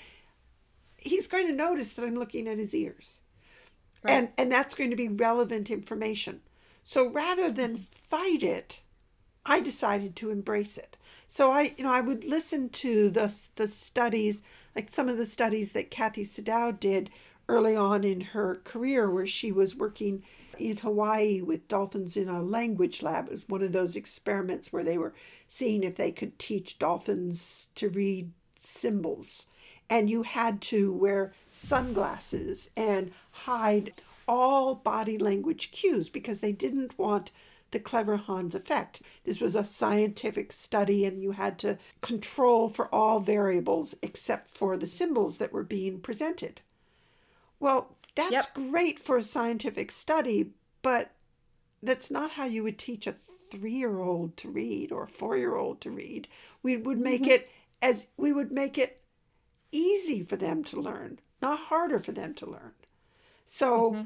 he's 0.97 1.25
going 1.25 1.47
to 1.47 1.53
notice 1.53 1.95
that 1.95 2.05
I'm 2.05 2.13
looking 2.19 2.47
at 2.47 2.59
his 2.59 2.75
ears. 2.75 3.21
And 4.03 4.29
and 4.37 4.51
that's 4.51 4.75
going 4.75 4.91
to 4.91 4.95
be 4.95 5.07
relevant 5.07 5.71
information. 5.71 6.41
So 6.83 7.09
rather 7.09 7.49
than 7.49 7.77
fight 7.77 8.43
it, 8.43 8.83
I 9.45 9.59
decided 9.59 10.15
to 10.17 10.29
embrace 10.29 10.77
it. 10.77 10.97
So 11.27 11.51
I, 11.51 11.73
you 11.77 11.83
know, 11.83 11.91
I 11.91 12.01
would 12.01 12.23
listen 12.23 12.69
to 12.69 13.09
the 13.09 13.33
the 13.55 13.67
studies, 13.67 14.43
like 14.75 14.89
some 14.89 15.09
of 15.09 15.17
the 15.17 15.25
studies 15.25 15.71
that 15.71 15.91
Kathy 15.91 16.23
Sdao 16.23 16.79
did 16.79 17.09
early 17.49 17.75
on 17.75 18.03
in 18.03 18.21
her 18.21 18.61
career 18.63 19.09
where 19.09 19.25
she 19.25 19.51
was 19.51 19.75
working 19.75 20.23
in 20.57 20.77
Hawaii 20.77 21.41
with 21.41 21.67
dolphins 21.67 22.15
in 22.15 22.29
a 22.29 22.41
language 22.41 23.01
lab. 23.01 23.27
It 23.27 23.33
was 23.33 23.49
one 23.49 23.63
of 23.63 23.73
those 23.73 23.95
experiments 23.95 24.71
where 24.71 24.83
they 24.83 24.97
were 24.97 25.13
seeing 25.47 25.83
if 25.83 25.95
they 25.95 26.11
could 26.11 26.39
teach 26.39 26.79
dolphins 26.79 27.69
to 27.75 27.89
read 27.89 28.31
symbols. 28.57 29.47
And 29.89 30.09
you 30.09 30.23
had 30.23 30.61
to 30.61 30.93
wear 30.93 31.33
sunglasses 31.49 32.71
and 32.77 33.11
hide 33.31 33.91
all 34.27 34.75
body 34.75 35.17
language 35.17 35.71
cues 35.71 36.07
because 36.07 36.39
they 36.39 36.53
didn't 36.53 36.97
want 36.97 37.31
the 37.71 37.79
clever 37.79 38.17
Hans 38.17 38.55
effect. 38.55 39.01
This 39.23 39.39
was 39.39 39.55
a 39.55 39.63
scientific 39.63 40.51
study, 40.53 41.05
and 41.05 41.21
you 41.21 41.31
had 41.31 41.57
to 41.59 41.77
control 42.01 42.69
for 42.69 42.93
all 42.93 43.19
variables 43.19 43.95
except 44.01 44.51
for 44.51 44.77
the 44.77 44.87
symbols 44.87 45.37
that 45.37 45.53
were 45.53 45.63
being 45.63 45.99
presented. 45.99 46.61
Well, 47.59 47.95
that's 48.15 48.31
yep. 48.31 48.53
great 48.53 48.99
for 48.99 49.17
a 49.17 49.23
scientific 49.23 49.91
study, 49.91 50.51
but 50.81 51.11
that's 51.81 52.11
not 52.11 52.31
how 52.31 52.45
you 52.45 52.63
would 52.63 52.77
teach 52.77 53.07
a 53.07 53.13
three 53.13 53.73
year 53.73 53.99
old 53.99 54.37
to 54.37 54.49
read 54.49 54.91
or 54.91 55.03
a 55.03 55.07
four 55.07 55.37
year 55.37 55.55
old 55.55 55.81
to 55.81 55.91
read. 55.91 56.27
We 56.61 56.77
would 56.77 56.99
make 56.99 57.23
mm-hmm. 57.23 57.31
it 57.31 57.49
as 57.81 58.07
we 58.17 58.31
would 58.31 58.51
make 58.51 58.77
it 58.77 59.01
easy 59.71 60.23
for 60.23 60.35
them 60.35 60.63
to 60.65 60.79
learn, 60.79 61.19
not 61.41 61.59
harder 61.59 61.99
for 61.99 62.11
them 62.11 62.33
to 62.35 62.45
learn. 62.45 62.73
So 63.45 63.91
mm-hmm. 63.91 64.01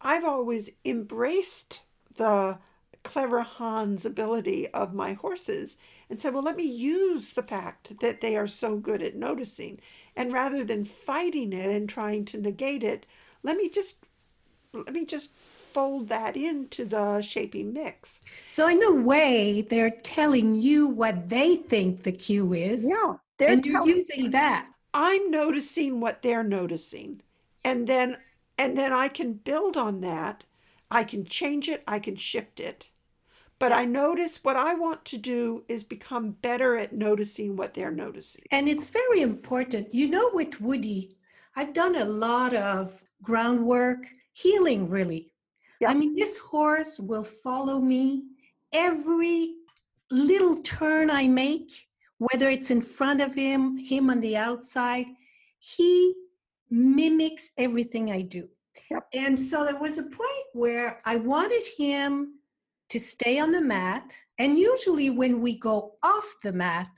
I've 0.00 0.24
always 0.24 0.70
embraced 0.84 1.82
the 2.16 2.58
clever 3.08 3.40
Hans 3.40 4.04
ability 4.04 4.68
of 4.68 4.92
my 4.92 5.14
horses 5.14 5.78
and 6.10 6.20
said, 6.20 6.34
well, 6.34 6.42
let 6.42 6.56
me 6.56 6.70
use 6.70 7.32
the 7.32 7.42
fact 7.42 7.98
that 8.00 8.20
they 8.20 8.36
are 8.36 8.46
so 8.46 8.76
good 8.76 9.02
at 9.02 9.14
noticing. 9.14 9.80
And 10.14 10.30
rather 10.30 10.62
than 10.62 10.84
fighting 10.84 11.54
it 11.54 11.74
and 11.74 11.88
trying 11.88 12.26
to 12.26 12.40
negate 12.40 12.84
it, 12.84 13.06
let 13.42 13.56
me 13.56 13.70
just 13.70 14.04
let 14.74 14.92
me 14.92 15.06
just 15.06 15.34
fold 15.34 16.08
that 16.10 16.36
into 16.36 16.84
the 16.84 17.22
shaping 17.22 17.72
mix. 17.72 18.20
So 18.48 18.68
in 18.68 18.82
a 18.82 18.92
way, 18.92 19.62
they're 19.62 19.96
telling 20.02 20.54
you 20.54 20.86
what 20.88 21.30
they 21.30 21.56
think 21.56 22.02
the 22.02 22.12
cue 22.12 22.52
is. 22.52 22.86
Yeah. 22.86 23.14
They're 23.38 23.52
and 23.52 23.64
you're 23.64 23.88
using 23.88 24.32
that. 24.32 24.68
I'm 24.92 25.30
noticing 25.30 26.02
what 26.02 26.20
they're 26.20 26.44
noticing. 26.44 27.22
And 27.64 27.86
then 27.86 28.18
and 28.58 28.76
then 28.76 28.92
I 28.92 29.08
can 29.08 29.32
build 29.32 29.78
on 29.78 30.02
that. 30.02 30.44
I 30.90 31.04
can 31.04 31.24
change 31.24 31.68
it, 31.68 31.82
I 31.88 31.98
can 31.98 32.16
shift 32.16 32.60
it. 32.60 32.90
But 33.58 33.72
I 33.72 33.84
notice 33.84 34.44
what 34.44 34.56
I 34.56 34.74
want 34.74 35.04
to 35.06 35.18
do 35.18 35.64
is 35.68 35.82
become 35.82 36.30
better 36.30 36.76
at 36.76 36.92
noticing 36.92 37.56
what 37.56 37.74
they're 37.74 37.90
noticing. 37.90 38.44
And 38.52 38.68
it's 38.68 38.88
very 38.88 39.20
important. 39.20 39.92
You 39.92 40.08
know, 40.08 40.30
with 40.32 40.60
Woody, 40.60 41.16
I've 41.56 41.72
done 41.72 41.96
a 41.96 42.04
lot 42.04 42.54
of 42.54 43.02
groundwork, 43.22 44.06
healing 44.32 44.88
really. 44.88 45.32
Yeah. 45.80 45.90
I 45.90 45.94
mean, 45.94 46.14
this 46.14 46.38
horse 46.38 47.00
will 47.00 47.24
follow 47.24 47.80
me 47.80 48.24
every 48.72 49.54
little 50.10 50.58
turn 50.62 51.10
I 51.10 51.26
make, 51.26 51.88
whether 52.18 52.48
it's 52.48 52.70
in 52.70 52.80
front 52.80 53.20
of 53.20 53.34
him, 53.34 53.76
him 53.76 54.08
on 54.10 54.20
the 54.20 54.36
outside. 54.36 55.06
He 55.58 56.14
mimics 56.70 57.50
everything 57.58 58.12
I 58.12 58.22
do. 58.22 58.48
Yep. 58.90 59.08
And 59.14 59.38
so 59.38 59.64
there 59.64 59.78
was 59.78 59.98
a 59.98 60.04
point 60.04 60.46
where 60.52 61.00
I 61.04 61.16
wanted 61.16 61.66
him 61.76 62.34
to 62.90 62.98
stay 62.98 63.38
on 63.38 63.50
the 63.50 63.60
mat. 63.60 64.12
And 64.38 64.56
usually, 64.56 65.10
when 65.10 65.40
we 65.40 65.58
go 65.58 65.94
off 66.02 66.36
the 66.42 66.52
mat, 66.52 66.88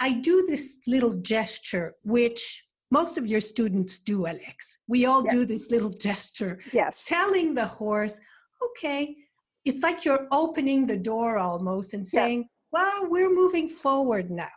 I 0.00 0.12
do 0.12 0.44
this 0.48 0.78
little 0.86 1.12
gesture, 1.12 1.94
which 2.02 2.64
most 2.90 3.16
of 3.18 3.26
your 3.26 3.40
students 3.40 3.98
do, 3.98 4.26
Alex. 4.26 4.78
We 4.86 5.06
all 5.06 5.24
yes. 5.24 5.32
do 5.32 5.44
this 5.44 5.70
little 5.70 5.90
gesture, 5.90 6.58
yes. 6.72 7.04
telling 7.06 7.54
the 7.54 7.66
horse, 7.66 8.20
okay, 8.62 9.14
it's 9.64 9.82
like 9.82 10.04
you're 10.04 10.26
opening 10.30 10.86
the 10.86 10.98
door 10.98 11.38
almost 11.38 11.94
and 11.94 12.06
saying, 12.06 12.40
yes. 12.40 12.48
well, 12.70 13.08
we're 13.08 13.34
moving 13.34 13.68
forward 13.68 14.30
now. 14.30 14.50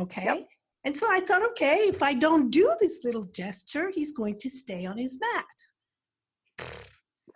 Okay. 0.00 0.24
Yep. 0.24 0.46
And 0.84 0.96
so 0.96 1.06
I 1.10 1.20
thought, 1.20 1.42
okay, 1.50 1.88
if 1.88 2.02
I 2.02 2.14
don't 2.14 2.50
do 2.50 2.74
this 2.80 3.02
little 3.04 3.24
gesture, 3.24 3.90
he's 3.94 4.12
going 4.12 4.38
to 4.38 4.50
stay 4.50 4.84
on 4.86 4.98
his 4.98 5.18
mat. 5.26 5.46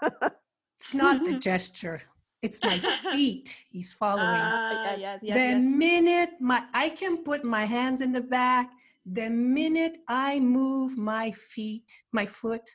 it's 0.79 0.95
not 0.95 1.25
the 1.25 1.31
mm-hmm. 1.31 1.39
gesture. 1.39 2.03
It's 2.43 2.63
my 2.63 2.79
feet 3.13 3.65
he's 3.71 3.93
following. 3.95 4.27
Uh, 4.27 4.97
yes, 4.99 5.21
yes, 5.23 5.35
the 5.35 5.41
yes. 5.41 5.63
minute 5.63 6.31
my 6.41 6.65
I 6.75 6.91
can 6.91 7.25
put 7.25 7.45
my 7.45 7.65
hands 7.65 8.01
in 8.01 8.13
the 8.13 8.21
back, 8.21 8.71
the 9.05 9.31
minute 9.31 9.99
I 10.09 10.41
move 10.41 10.99
my 10.99 11.31
feet, 11.31 11.91
my 12.13 12.27
foot, 12.27 12.69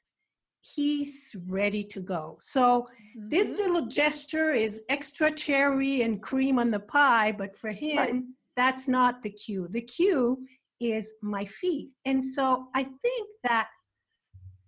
he's 0.61 1.35
ready 1.47 1.83
to 1.83 1.99
go. 1.99 2.37
So 2.39 2.81
mm-hmm. 2.81 3.29
this 3.29 3.49
little 3.57 3.87
gesture 3.87 4.51
is 4.51 4.83
extra 4.89 5.31
cherry 5.31 6.03
and 6.03 6.21
cream 6.21 6.59
on 6.59 6.71
the 6.71 6.79
pie, 6.79 7.31
but 7.31 7.55
for 7.55 7.71
him, 7.71 7.97
right. 7.97 8.21
that's 8.55 8.87
not 8.87 9.21
the 9.21 9.31
cue. 9.31 9.67
The 9.69 9.81
cue 9.81 10.45
is 10.79 11.13
my 11.21 11.45
feet. 11.45 11.89
And 12.05 12.23
so 12.23 12.67
I 12.75 12.83
think 12.83 13.29
that 13.43 13.67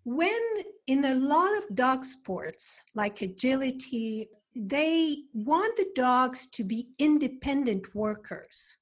when 0.06 0.42
in 0.88 1.06
a 1.06 1.16
lot 1.16 1.58
of 1.58 1.76
dog 1.76 2.04
sports 2.04 2.84
like 2.94 3.22
agility 3.22 4.28
they 4.56 5.18
want 5.34 5.76
the 5.76 5.88
dogs 5.96 6.48
to 6.48 6.64
be 6.64 6.90
independent 7.00 7.96
workers 7.96 8.78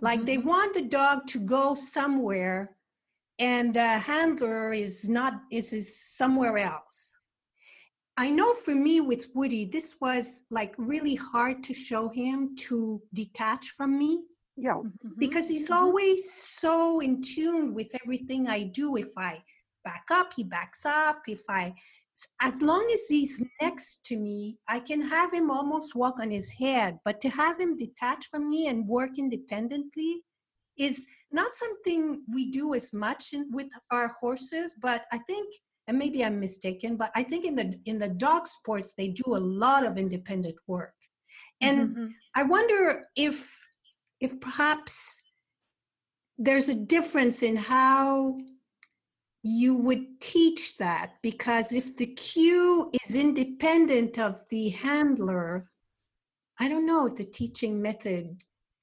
like 0.00 0.20
mm-hmm. 0.20 0.26
they 0.26 0.38
want 0.38 0.74
the 0.74 0.82
dog 0.82 1.26
to 1.26 1.38
go 1.38 1.74
somewhere 1.74 2.76
and 3.38 3.74
the 3.74 3.98
handler 3.98 4.72
is 4.72 5.08
not 5.08 5.34
is, 5.50 5.72
is 5.72 6.00
somewhere 6.00 6.58
else 6.58 7.18
i 8.16 8.30
know 8.30 8.54
for 8.54 8.74
me 8.74 9.00
with 9.00 9.28
woody 9.34 9.64
this 9.64 9.96
was 10.00 10.42
like 10.50 10.74
really 10.78 11.14
hard 11.14 11.62
to 11.62 11.74
show 11.74 12.08
him 12.08 12.48
to 12.56 13.00
detach 13.12 13.70
from 13.70 13.98
me 13.98 14.22
yeah 14.56 14.72
mm-hmm. 14.72 15.08
because 15.18 15.48
he's 15.48 15.68
mm-hmm. 15.68 15.84
always 15.84 16.32
so 16.32 17.00
in 17.00 17.22
tune 17.22 17.74
with 17.74 17.94
everything 18.02 18.48
i 18.48 18.62
do 18.62 18.96
if 18.96 19.12
i 19.18 19.42
back 19.84 20.04
up 20.10 20.32
he 20.34 20.44
backs 20.44 20.86
up 20.86 21.22
if 21.28 21.44
i 21.48 21.72
as 22.40 22.62
long 22.62 22.88
as 22.92 23.00
he's 23.08 23.42
next 23.60 24.04
to 24.04 24.16
me 24.16 24.56
i 24.68 24.78
can 24.78 25.00
have 25.00 25.32
him 25.32 25.50
almost 25.50 25.94
walk 25.94 26.20
on 26.20 26.30
his 26.30 26.52
head 26.52 26.98
but 27.04 27.20
to 27.20 27.28
have 27.28 27.58
him 27.60 27.76
detach 27.76 28.26
from 28.30 28.48
me 28.48 28.68
and 28.68 28.86
work 28.86 29.18
independently 29.18 30.22
is 30.78 31.08
not 31.32 31.54
something 31.54 32.22
we 32.32 32.50
do 32.50 32.74
as 32.74 32.92
much 32.92 33.32
in, 33.32 33.46
with 33.50 33.68
our 33.90 34.08
horses 34.08 34.74
but 34.80 35.04
i 35.12 35.18
think 35.18 35.46
and 35.88 35.98
maybe 35.98 36.24
i'm 36.24 36.40
mistaken 36.40 36.96
but 36.96 37.10
i 37.14 37.22
think 37.22 37.44
in 37.44 37.54
the 37.54 37.74
in 37.86 37.98
the 37.98 38.08
dog 38.08 38.46
sports 38.46 38.94
they 38.96 39.08
do 39.08 39.36
a 39.36 39.44
lot 39.62 39.84
of 39.84 39.98
independent 39.98 40.58
work 40.66 40.94
and 41.60 41.90
mm-hmm. 41.90 42.06
i 42.34 42.42
wonder 42.42 43.04
if 43.16 43.54
if 44.20 44.38
perhaps 44.40 45.20
there's 46.38 46.68
a 46.68 46.74
difference 46.74 47.42
in 47.42 47.54
how 47.54 48.36
you 49.42 49.74
would 49.74 50.20
teach 50.20 50.76
that 50.76 51.14
because 51.22 51.72
if 51.72 51.96
the 51.96 52.06
cue 52.06 52.90
is 53.04 53.14
independent 53.14 54.18
of 54.18 54.46
the 54.50 54.68
handler, 54.70 55.70
I 56.58 56.68
don't 56.68 56.86
know 56.86 57.06
if 57.06 57.16
the 57.16 57.24
teaching 57.24 57.80
method 57.80 58.42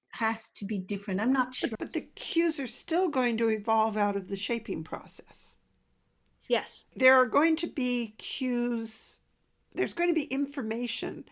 has 0.09 0.49
to 0.49 0.65
be 0.65 0.79
different. 0.79 1.21
I'm 1.21 1.33
not 1.33 1.53
sure. 1.53 1.69
But, 1.69 1.79
but 1.79 1.93
the 1.93 2.07
cues 2.15 2.59
are 2.59 2.67
still 2.67 3.07
going 3.07 3.37
to 3.37 3.49
evolve 3.49 3.97
out 3.97 4.15
of 4.15 4.29
the 4.29 4.35
shaping 4.35 4.83
process. 4.83 5.57
Yes. 6.47 6.85
There 6.95 7.15
are 7.15 7.27
going 7.27 7.55
to 7.57 7.67
be 7.67 8.15
cues, 8.17 9.19
there's 9.73 9.93
going 9.93 10.09
to 10.09 10.15
be 10.15 10.23
information 10.23 11.25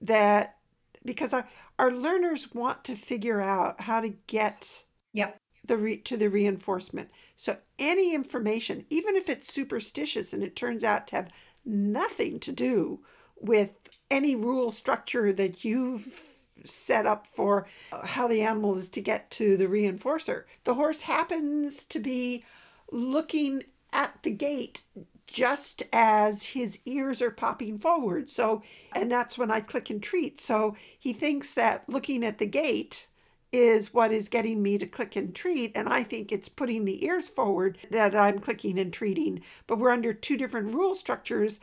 that, 0.00 0.56
because 1.04 1.32
our, 1.32 1.48
our 1.78 1.92
learners 1.92 2.52
want 2.52 2.82
to 2.84 2.96
figure 2.96 3.40
out 3.40 3.80
how 3.80 4.00
to 4.00 4.08
get 4.26 4.84
yep 5.12 5.36
the 5.64 5.76
re- 5.76 5.96
to 5.98 6.16
the 6.16 6.28
reinforcement. 6.28 7.10
So 7.36 7.56
any 7.78 8.14
information, 8.14 8.84
even 8.90 9.16
if 9.16 9.28
it's 9.28 9.52
superstitious 9.52 10.32
and 10.32 10.42
it 10.42 10.56
turns 10.56 10.84
out 10.84 11.08
to 11.08 11.16
have 11.16 11.30
nothing 11.64 12.40
to 12.40 12.52
do 12.52 13.00
with 13.40 13.74
any 14.10 14.36
rule 14.36 14.70
structure 14.70 15.32
that 15.32 15.64
you've 15.64 16.06
set 16.64 17.06
up 17.06 17.26
for 17.26 17.66
uh, 17.92 18.06
how 18.06 18.28
the 18.28 18.42
animal 18.42 18.76
is 18.76 18.88
to 18.90 19.00
get 19.00 19.30
to 19.32 19.56
the 19.56 19.66
reinforcer. 19.66 20.44
The 20.64 20.74
horse 20.74 21.02
happens 21.02 21.84
to 21.86 21.98
be 21.98 22.44
looking 22.90 23.64
at 23.92 24.22
the 24.22 24.30
gate 24.30 24.82
just 25.26 25.82
as 25.92 26.48
his 26.48 26.78
ears 26.84 27.22
are 27.22 27.30
popping 27.30 27.78
forward. 27.78 28.30
So, 28.30 28.62
and 28.94 29.10
that's 29.10 29.38
when 29.38 29.50
I 29.50 29.60
click 29.60 29.88
and 29.88 30.02
treat. 30.02 30.40
So 30.40 30.76
he 30.98 31.12
thinks 31.12 31.54
that 31.54 31.88
looking 31.88 32.24
at 32.24 32.38
the 32.38 32.46
gate 32.46 33.08
is 33.52 33.92
what 33.92 34.10
is 34.12 34.28
getting 34.28 34.62
me 34.62 34.78
to 34.78 34.86
click 34.86 35.14
and 35.14 35.34
treat. 35.34 35.72
And 35.76 35.88
I 35.88 36.02
think 36.02 36.32
it's 36.32 36.48
putting 36.48 36.84
the 36.84 37.04
ears 37.04 37.28
forward 37.28 37.78
that 37.90 38.14
I'm 38.14 38.38
clicking 38.38 38.78
and 38.78 38.92
treating. 38.92 39.42
But 39.66 39.78
we're 39.78 39.90
under 39.90 40.12
two 40.12 40.38
different 40.38 40.74
rule 40.74 40.94
structures. 40.94 41.60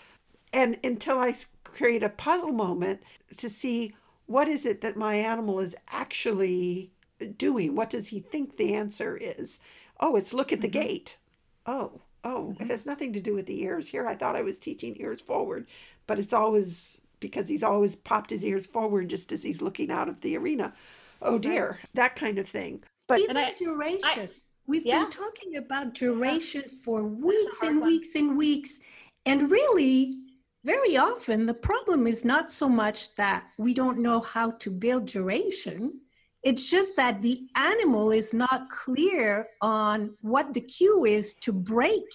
And 0.54 0.78
until 0.84 1.20
I 1.20 1.36
create 1.64 2.04
a 2.04 2.10
puzzle 2.10 2.52
moment 2.52 3.02
to 3.38 3.50
see 3.50 3.94
what 4.28 4.48
is 4.48 4.66
it 4.66 4.82
that 4.82 4.96
my 4.96 5.16
animal 5.16 5.60
is 5.60 5.76
actually 5.92 6.92
doing, 7.38 7.76
what 7.76 7.90
does 7.90 8.08
he 8.08 8.20
think 8.20 8.58
the 8.58 8.76
answer 8.76 9.18
is? 9.18 9.60
Oh, 10.00 10.16
it's 10.16 10.34
look 10.34 10.54
at 10.54 10.62
the 10.62 10.70
mm-hmm. 10.70 10.88
gate. 10.88 11.18
Oh, 11.66 12.02
oh, 12.24 12.56
it 12.60 12.68
has 12.68 12.86
nothing 12.86 13.14
to 13.14 13.22
do 13.22 13.34
with 13.34 13.48
the 13.48 13.64
ears. 13.64 13.90
Here 13.90 14.06
I 14.08 14.16
thought 14.16 14.36
I 14.36 14.42
was 14.44 14.60
teaching 14.60 14.96
ears 15.00 15.22
forward, 15.22 15.68
but 16.06 16.20
it's 16.20 16.34
always 16.34 17.02
because 17.20 17.48
he's 17.48 17.64
always 17.64 17.96
popped 17.96 18.30
his 18.30 18.46
ears 18.46 18.66
forward 18.66 19.10
just 19.10 19.32
as 19.32 19.44
he's 19.44 19.62
looking 19.62 19.92
out 19.92 20.08
of 20.08 20.22
the 20.22 20.38
arena. 20.38 20.74
Oh 21.22 21.38
dear, 21.38 21.80
that 21.94 22.16
kind 22.16 22.40
of 22.40 22.48
thing. 22.48 22.84
But 23.08 23.20
even 23.20 23.38
I, 23.38 23.54
duration. 23.54 24.00
I, 24.04 24.30
We've 24.70 24.86
yeah. 24.86 25.02
been 25.02 25.10
talking 25.10 25.56
about 25.56 25.96
duration 25.96 26.62
yeah. 26.68 26.78
for 26.86 27.02
weeks 27.04 27.64
and 27.64 27.80
one. 27.80 27.90
weeks 27.90 28.14
and 28.14 28.38
weeks. 28.38 28.80
And 29.26 29.50
really, 29.50 30.20
very 30.64 30.96
often, 30.96 31.48
the 31.48 31.56
problem 31.56 32.06
is 32.06 32.24
not 32.24 32.52
so 32.52 32.70
much 32.70 33.16
that 33.16 33.46
we 33.58 33.74
don't 33.74 33.98
know 33.98 34.20
how 34.20 34.52
to 34.52 34.70
build 34.70 35.08
duration. 35.08 36.02
It's 36.44 36.70
just 36.70 36.96
that 36.98 37.24
the 37.24 37.48
animal 37.56 38.12
is 38.12 38.32
not 38.32 38.70
clear 38.70 39.48
on 39.60 40.16
what 40.22 40.54
the 40.54 40.62
cue 40.62 41.04
is 41.04 41.34
to 41.42 41.52
break 41.52 42.06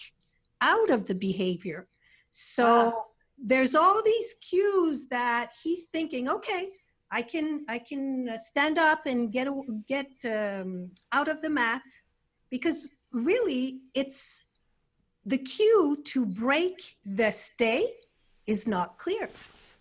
out 0.60 0.90
of 0.90 1.06
the 1.06 1.14
behavior. 1.16 1.88
So 2.30 2.92
ah. 2.94 3.02
there's 3.36 3.74
all 3.74 4.00
these 4.00 4.34
cues 4.40 5.08
that 5.08 5.52
he's 5.60 5.86
thinking, 5.86 6.28
okay, 6.28 6.68
I 7.10 7.22
can 7.22 7.64
I 7.68 7.78
can 7.78 8.36
stand 8.38 8.78
up 8.78 9.06
and 9.06 9.30
get 9.30 9.48
get 9.86 10.10
um, 10.24 10.90
out 11.12 11.28
of 11.28 11.40
the 11.40 11.50
mat 11.50 11.82
because 12.50 12.88
really 13.12 13.80
it's 13.94 14.44
the 15.24 15.38
cue 15.38 15.98
to 16.04 16.26
break 16.26 16.96
the 17.04 17.30
stay 17.30 17.88
is 18.46 18.66
not 18.66 18.98
clear. 18.98 19.28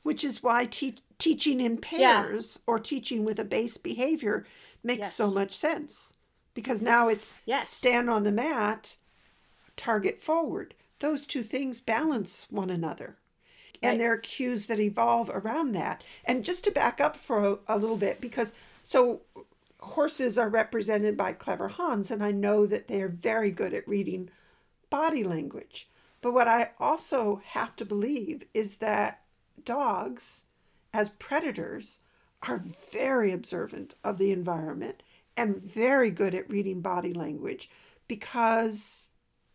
Which 0.03 0.24
is 0.24 0.44
why 0.44 0.65
te- 0.65 0.96
teaching 1.18 1.62
in 1.62 1.77
pairs 1.77 2.53
yeah. 2.56 2.62
or 2.68 2.80
teaching 2.80 3.25
with 3.25 3.39
a 3.39 3.46
base 3.46 3.77
behavior 3.77 4.46
makes 4.84 5.00
yes. 5.00 5.15
so 5.15 5.32
much 5.32 5.53
sense. 5.53 6.13
Because 6.53 6.82
now 6.82 7.08
it's 7.08 7.42
yes. 7.46 7.70
stand 7.70 8.10
on 8.10 8.24
the 8.24 8.32
mat, 8.32 8.98
target 9.75 10.20
forward. 10.22 10.75
Those 11.00 11.25
two 11.25 11.44
things 11.44 11.82
balance 11.82 12.48
one 12.50 12.70
another. 12.70 13.15
Right. 13.84 13.92
And 13.92 14.00
there 14.00 14.13
are 14.13 14.18
cues 14.18 14.68
that 14.68 14.80
evolve 14.80 15.30
around 15.30 15.74
that. 15.74 16.04
And 16.25 16.46
just 16.46 16.63
to 16.63 16.72
back 16.72 17.02
up 17.02 17.18
for 17.18 17.44
a, 17.44 17.58
a 17.68 17.78
little 17.78 17.98
bit, 17.98 18.22
because 18.22 18.54
so 18.84 19.22
horses 19.80 20.38
are 20.38 20.50
represented 20.50 21.18
by 21.18 21.34
clever 21.34 21.68
Hans, 21.68 22.10
and 22.10 22.24
I 22.24 22.32
know 22.32 22.66
that 22.66 22.88
they 22.88 23.02
are 23.02 23.10
very 23.10 23.52
good 23.52 23.74
at 23.74 23.88
reading 23.88 24.30
body 24.90 25.24
language. 25.24 25.90
But 26.22 26.34
what 26.34 26.48
I 26.48 26.72
also 26.80 27.42
have 27.48 27.75
to 27.75 27.86
believe 27.86 28.44
is 28.54 28.78
that 28.78 29.22
dogs, 29.66 30.44
as 30.94 31.10
predators, 31.10 32.00
are 32.48 32.63
very 32.92 33.32
observant 33.32 33.96
of 34.04 34.18
the 34.18 34.32
environment 34.32 35.04
and 35.36 35.58
very 35.58 36.12
good 36.12 36.34
at 36.36 36.50
reading 36.50 36.82
body 36.82 37.13
language 37.13 37.70
because 38.08 39.10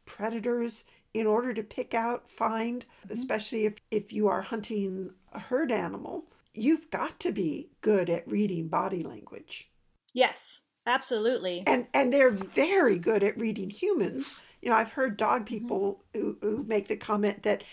predators, 0.07 0.85
in 1.19 1.27
order 1.27 1.53
to 1.53 1.63
pick 1.63 1.95
out, 1.95 2.31
find, 2.31 2.85
mm-hmm. 3.05 3.13
especially 3.13 3.67
if, 3.67 3.77
if 3.91 4.13
you 4.13 4.29
are 4.29 4.43
hunting 4.43 5.11
a 5.33 5.41
herd 5.41 5.73
animal, 5.73 6.27
you've 6.55 6.91
got 6.91 7.19
to 7.21 7.33
be 7.33 7.71
good 7.81 8.09
at 8.09 8.31
reading 8.31 8.69
body 8.69 9.03
language. 9.03 9.69
Yes, 10.15 10.63
absolutely. 10.87 11.65
And 11.67 11.89
and 11.93 12.13
they're 12.13 12.31
very 12.31 12.99
good 12.99 13.23
at 13.23 13.39
reading 13.39 13.71
humans. 13.71 14.41
You 14.63 14.71
know, 14.71 14.77
I've 14.77 14.93
heard 14.93 15.17
dog 15.17 15.41
mm-hmm. 15.41 15.47
people 15.47 16.03
who, 16.15 16.39
who 16.41 16.65
make 16.65 16.89
the 16.89 16.97
comment 16.97 17.43
that 17.43 17.65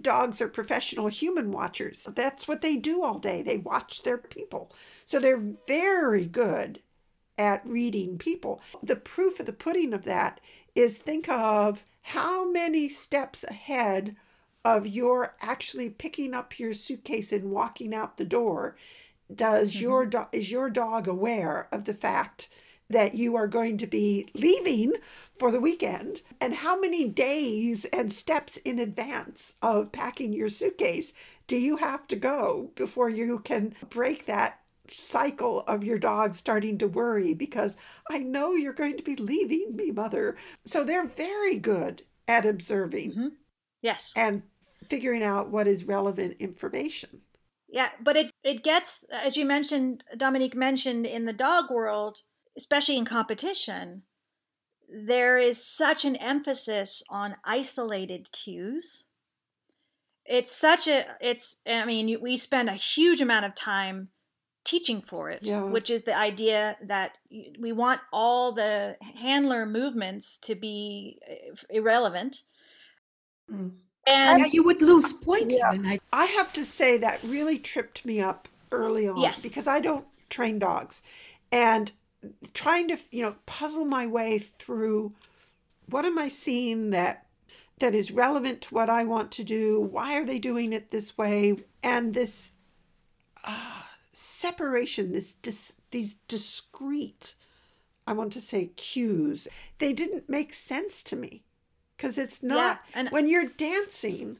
dogs 0.00 0.40
are 0.40 0.48
professional 0.48 1.08
human 1.08 1.50
watchers. 1.50 2.00
That's 2.00 2.48
what 2.48 2.62
they 2.62 2.76
do 2.76 3.02
all 3.02 3.18
day. 3.18 3.42
They 3.42 3.58
watch 3.58 4.02
their 4.02 4.18
people. 4.18 4.72
So 5.04 5.20
they're 5.20 5.42
very 5.66 6.24
good 6.24 6.80
at 7.36 7.68
reading 7.68 8.16
people. 8.16 8.62
The 8.82 8.96
proof 8.96 9.40
of 9.40 9.46
the 9.46 9.52
pudding 9.52 9.92
of 9.92 10.04
that 10.04 10.40
is 10.74 10.98
think 10.98 11.28
of 11.28 11.84
how 12.08 12.50
many 12.50 12.86
steps 12.86 13.44
ahead 13.44 14.14
of 14.62 14.86
your 14.86 15.34
actually 15.40 15.88
picking 15.88 16.34
up 16.34 16.58
your 16.58 16.74
suitcase 16.74 17.32
and 17.32 17.50
walking 17.50 17.94
out 17.94 18.18
the 18.18 18.24
door 18.26 18.76
does 19.34 19.72
mm-hmm. 19.72 19.82
your 19.82 20.06
do- 20.06 20.26
is 20.30 20.52
your 20.52 20.68
dog 20.68 21.08
aware 21.08 21.66
of 21.72 21.86
the 21.86 21.94
fact 21.94 22.50
that 22.90 23.14
you 23.14 23.34
are 23.34 23.46
going 23.46 23.78
to 23.78 23.86
be 23.86 24.28
leaving 24.34 24.92
for 25.34 25.50
the 25.50 25.60
weekend 25.60 26.20
and 26.42 26.56
how 26.56 26.78
many 26.78 27.08
days 27.08 27.86
and 27.86 28.12
steps 28.12 28.58
in 28.58 28.78
advance 28.78 29.54
of 29.62 29.90
packing 29.90 30.34
your 30.34 30.50
suitcase 30.50 31.14
do 31.46 31.56
you 31.56 31.76
have 31.76 32.06
to 32.06 32.16
go 32.16 32.70
before 32.74 33.08
you 33.08 33.38
can 33.38 33.74
break 33.88 34.26
that 34.26 34.60
cycle 34.92 35.60
of 35.62 35.84
your 35.84 35.98
dog 35.98 36.34
starting 36.34 36.78
to 36.78 36.88
worry 36.88 37.34
because 37.34 37.76
I 38.10 38.18
know 38.18 38.52
you're 38.52 38.72
going 38.72 38.96
to 38.96 39.02
be 39.02 39.16
leaving 39.16 39.76
me, 39.76 39.90
mother. 39.90 40.36
So 40.64 40.84
they're 40.84 41.06
very 41.06 41.56
good 41.56 42.02
at 42.28 42.46
observing. 42.46 43.10
Mm-hmm. 43.12 43.28
Yes. 43.82 44.12
And 44.16 44.42
figuring 44.84 45.22
out 45.22 45.50
what 45.50 45.66
is 45.66 45.84
relevant 45.84 46.36
information. 46.38 47.22
Yeah, 47.68 47.90
but 48.00 48.16
it 48.16 48.30
it 48.44 48.62
gets 48.62 49.04
as 49.10 49.36
you 49.36 49.44
mentioned 49.44 50.04
Dominique 50.16 50.54
mentioned 50.54 51.06
in 51.06 51.24
the 51.24 51.32
dog 51.32 51.70
world, 51.70 52.18
especially 52.56 52.96
in 52.96 53.04
competition, 53.04 54.04
there 54.88 55.38
is 55.38 55.66
such 55.66 56.04
an 56.04 56.14
emphasis 56.16 57.02
on 57.10 57.36
isolated 57.44 58.30
cues. 58.30 59.06
It's 60.24 60.52
such 60.52 60.86
a 60.86 61.04
it's 61.20 61.62
I 61.66 61.84
mean 61.84 62.20
we 62.20 62.36
spend 62.36 62.68
a 62.68 62.74
huge 62.74 63.20
amount 63.20 63.44
of 63.44 63.56
time 63.56 64.10
teaching 64.64 65.02
for 65.02 65.30
it, 65.30 65.42
yeah. 65.42 65.62
which 65.62 65.90
is 65.90 66.02
the 66.02 66.16
idea 66.16 66.76
that 66.82 67.18
we 67.58 67.72
want 67.72 68.00
all 68.12 68.52
the 68.52 68.96
handler 69.20 69.66
movements 69.66 70.38
to 70.38 70.54
be 70.54 71.18
uh, 71.30 71.54
irrelevant. 71.70 72.42
Mm. 73.52 73.72
And 74.06 74.40
yeah, 74.40 74.46
you 74.50 74.62
would 74.64 74.82
lose 74.82 75.12
point 75.12 75.52
yeah. 75.52 75.70
I-, 75.72 76.00
I 76.12 76.24
have 76.24 76.52
to 76.54 76.64
say 76.64 76.98
that 76.98 77.22
really 77.22 77.58
tripped 77.58 78.04
me 78.04 78.20
up 78.20 78.48
early 78.72 79.08
on 79.08 79.18
yes. 79.18 79.42
because 79.42 79.66
I 79.68 79.80
don't 79.80 80.06
train 80.28 80.58
dogs. 80.58 81.02
And 81.52 81.92
trying 82.52 82.88
to, 82.88 82.96
you 83.10 83.22
know, 83.22 83.36
puzzle 83.46 83.84
my 83.84 84.06
way 84.06 84.38
through 84.38 85.12
what 85.88 86.04
am 86.04 86.18
I 86.18 86.28
seeing 86.28 86.90
that 86.90 87.26
that 87.78 87.94
is 87.94 88.12
relevant 88.12 88.62
to 88.62 88.74
what 88.74 88.88
I 88.88 89.04
want 89.04 89.30
to 89.32 89.44
do? 89.44 89.80
Why 89.80 90.18
are 90.18 90.24
they 90.24 90.38
doing 90.38 90.72
it 90.72 90.90
this 90.90 91.18
way? 91.18 91.58
And 91.82 92.14
this 92.14 92.52
uh, 93.44 93.82
separation, 94.16 95.12
this 95.12 95.34
dis- 95.34 95.74
these 95.90 96.16
discrete, 96.28 97.34
I 98.06 98.12
want 98.12 98.32
to 98.34 98.40
say 98.40 98.66
cues, 98.76 99.48
they 99.78 99.92
didn't 99.92 100.28
make 100.28 100.52
sense 100.52 101.02
to 101.04 101.16
me. 101.16 101.42
Because 101.96 102.18
it's 102.18 102.42
not 102.42 102.80
yeah, 102.90 103.00
and 103.00 103.08
when 103.10 103.28
you're 103.28 103.46
dancing 103.46 104.36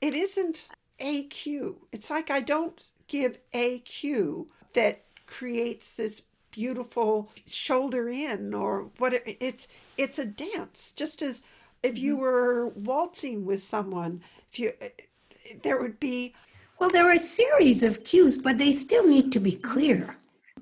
it 0.00 0.14
isn't 0.14 0.68
a 1.00 1.24
cue. 1.24 1.86
It's 1.92 2.10
like 2.10 2.30
i 2.30 2.40
don't 2.40 2.90
give 3.08 3.38
a 3.52 3.78
cue 3.80 4.48
that 4.74 5.04
creates 5.26 5.90
this 5.92 6.22
beautiful 6.50 7.30
shoulder 7.46 8.08
in 8.08 8.54
or 8.54 8.90
what 8.98 9.14
it, 9.14 9.38
it's 9.40 9.66
it's 9.96 10.18
a 10.18 10.26
dance. 10.26 10.92
Just 10.94 11.22
as 11.22 11.42
if 11.82 11.98
you 11.98 12.14
mm-hmm. 12.14 12.22
were 12.22 12.68
waltzing 12.68 13.44
with 13.46 13.62
someone 13.62 14.22
if 14.52 14.58
you 14.58 14.72
there 15.62 15.80
would 15.80 15.98
be 15.98 16.34
well 16.84 16.90
there 16.90 17.08
are 17.08 17.12
a 17.12 17.18
series 17.18 17.82
of 17.82 18.04
cues 18.04 18.36
but 18.36 18.58
they 18.58 18.70
still 18.70 19.06
need 19.06 19.32
to 19.32 19.40
be 19.40 19.52
clear 19.52 20.14